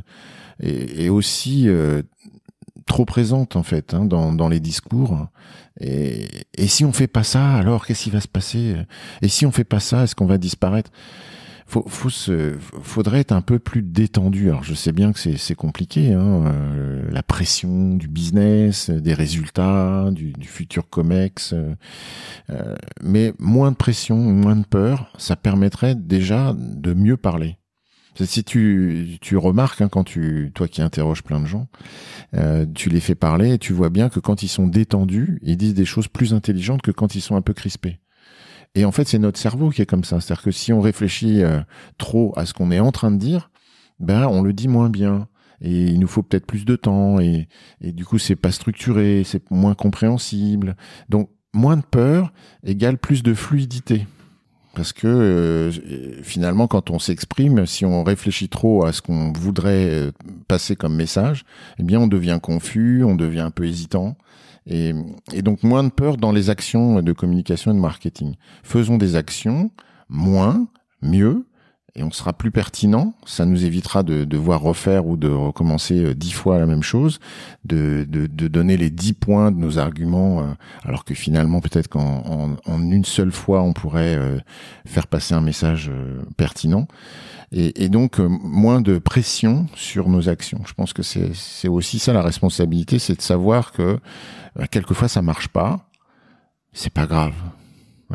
[0.62, 1.68] est, aussi
[2.90, 5.28] trop présente en fait hein, dans, dans les discours.
[5.80, 8.76] Et, et si on fait pas ça, alors qu'est-ce qui va se passer?
[9.22, 10.92] Et si on fait pas ça, est-ce qu'on va disparaître?
[11.68, 14.50] Faut, faut se, faudrait être un peu plus détendu.
[14.50, 20.10] Alors je sais bien que c'est compliqué, hein, euh, la pression du business, des résultats,
[20.12, 21.76] du, du futur comex, euh,
[22.50, 27.59] euh mais moins de pression, moins de peur, ça permettrait déjà de mieux parler.
[28.26, 31.68] Si tu, tu remarques, hein, quand tu, toi qui interroges plein de gens,
[32.36, 35.58] euh, tu les fais parler et tu vois bien que quand ils sont détendus, ils
[35.58, 38.00] disent des choses plus intelligentes que quand ils sont un peu crispés.
[38.76, 40.20] Et en fait, c'est notre cerveau qui est comme ça.
[40.20, 41.62] C'est-à-dire que si on réfléchit euh,
[41.98, 43.50] trop à ce qu'on est en train de dire,
[44.00, 45.28] ben on le dit moins bien.
[45.62, 47.20] Et il nous faut peut-être plus de temps.
[47.20, 47.48] Et,
[47.82, 50.76] et du coup, c'est pas structuré, c'est moins compréhensible.
[51.10, 52.32] Donc, moins de peur
[52.64, 54.06] égale plus de fluidité
[54.80, 59.90] parce que euh, finalement, quand on s'exprime, si on réfléchit trop à ce qu'on voudrait
[59.90, 60.12] euh,
[60.48, 61.44] passer comme message,
[61.80, 64.16] eh bien, on devient confus, on devient un peu hésitant,
[64.68, 64.94] et
[65.42, 68.36] donc moins de peur dans les actions de communication et de marketing.
[68.64, 69.70] Faisons des actions
[70.08, 70.66] moins,
[71.02, 71.44] mieux,
[71.96, 73.14] et on sera plus pertinent.
[73.26, 77.20] Ça nous évitera de devoir refaire ou de recommencer euh, dix fois la même chose,
[77.66, 80.46] de, de, de, donner les dix points de nos arguments, euh,
[80.84, 84.40] alors que finalement peut-être qu'en en, une seule fois on pourrait euh,
[84.86, 85.92] faire passer un message
[86.38, 86.88] pertinent.
[87.52, 90.62] Et, et, donc moins de pression sur nos actions.
[90.68, 94.00] Je pense que c'est aussi ça la responsabilité, c'est de savoir que
[94.70, 95.90] quelquefois ça marche pas,
[96.74, 97.34] c'est pas grave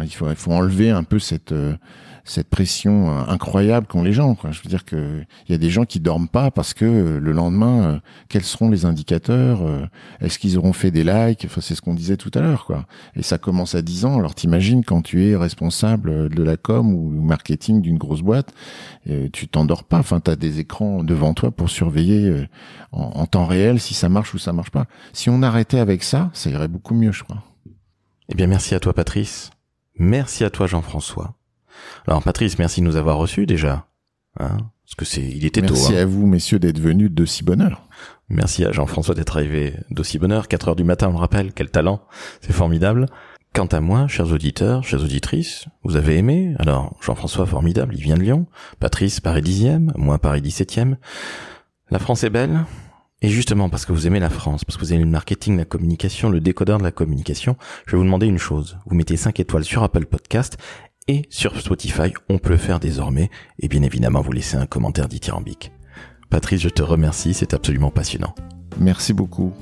[0.02, 1.76] Il faut, il faut enlever un peu cette euh,
[2.24, 4.34] cette pression euh, incroyable qu'ont les gens.
[4.34, 4.50] Quoi.
[4.50, 7.20] Je veux dire que il y a des gens qui dorment pas parce que euh,
[7.20, 9.60] le lendemain, quels seront les indicateurs
[10.20, 11.44] Est-ce qu'ils auront fait des likes?
[11.44, 12.86] Enfin, c'est ce qu'on disait tout à l'heure, quoi.
[13.14, 14.18] Et ça commence à 10 ans.
[14.18, 18.52] Alors t'imagines quand tu es responsable de la com ou marketing d'une grosse boîte,
[19.32, 19.98] tu t'endors pas.
[19.98, 22.46] Enfin, t'as des écrans devant toi pour surveiller
[22.90, 24.86] en, en temps réel si ça marche ou ça marche pas.
[25.12, 27.42] Si on arrêtait avec ça, ça irait beaucoup mieux, je crois.
[28.30, 29.53] Eh bien, merci à toi, Patrice.
[29.96, 31.34] Merci à toi, Jean-François.
[32.06, 33.86] Alors, Patrice, merci de nous avoir reçus déjà.
[34.38, 35.80] Hein parce que c'est, il était merci tôt.
[35.80, 36.02] Merci hein.
[36.02, 37.88] à vous, messieurs, d'être venus de si bonne heure.
[38.28, 40.48] Merci à Jean-François d'être arrivé d'aussi bonne heure.
[40.48, 41.52] 4 heures du matin, on le rappelle.
[41.52, 42.02] Quel talent.
[42.40, 43.06] C'est formidable.
[43.54, 46.54] Quant à moi, chers auditeurs, chères auditrices, vous avez aimé?
[46.58, 48.46] Alors, Jean-François, formidable, il vient de Lyon.
[48.80, 50.96] Patrice, Paris 10e, moi, Paris 17e.
[51.90, 52.64] La France est belle,
[53.24, 55.64] et justement, parce que vous aimez la France, parce que vous aimez le marketing, la
[55.64, 57.56] communication, le décodeur de la communication,
[57.86, 58.76] je vais vous demander une chose.
[58.84, 60.58] Vous mettez 5 étoiles sur Apple Podcast
[61.08, 63.30] et sur Spotify, on peut le faire désormais.
[63.60, 65.72] Et bien évidemment, vous laissez un commentaire dithyrambique.
[66.28, 68.34] Patrice, je te remercie, c'est absolument passionnant.
[68.78, 69.54] Merci beaucoup.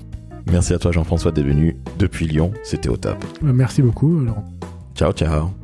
[0.50, 3.24] Merci à toi Jean-François d'être venu depuis Lyon, c'était au top.
[3.42, 4.44] Merci beaucoup Laurent.
[4.96, 5.61] Ciao ciao.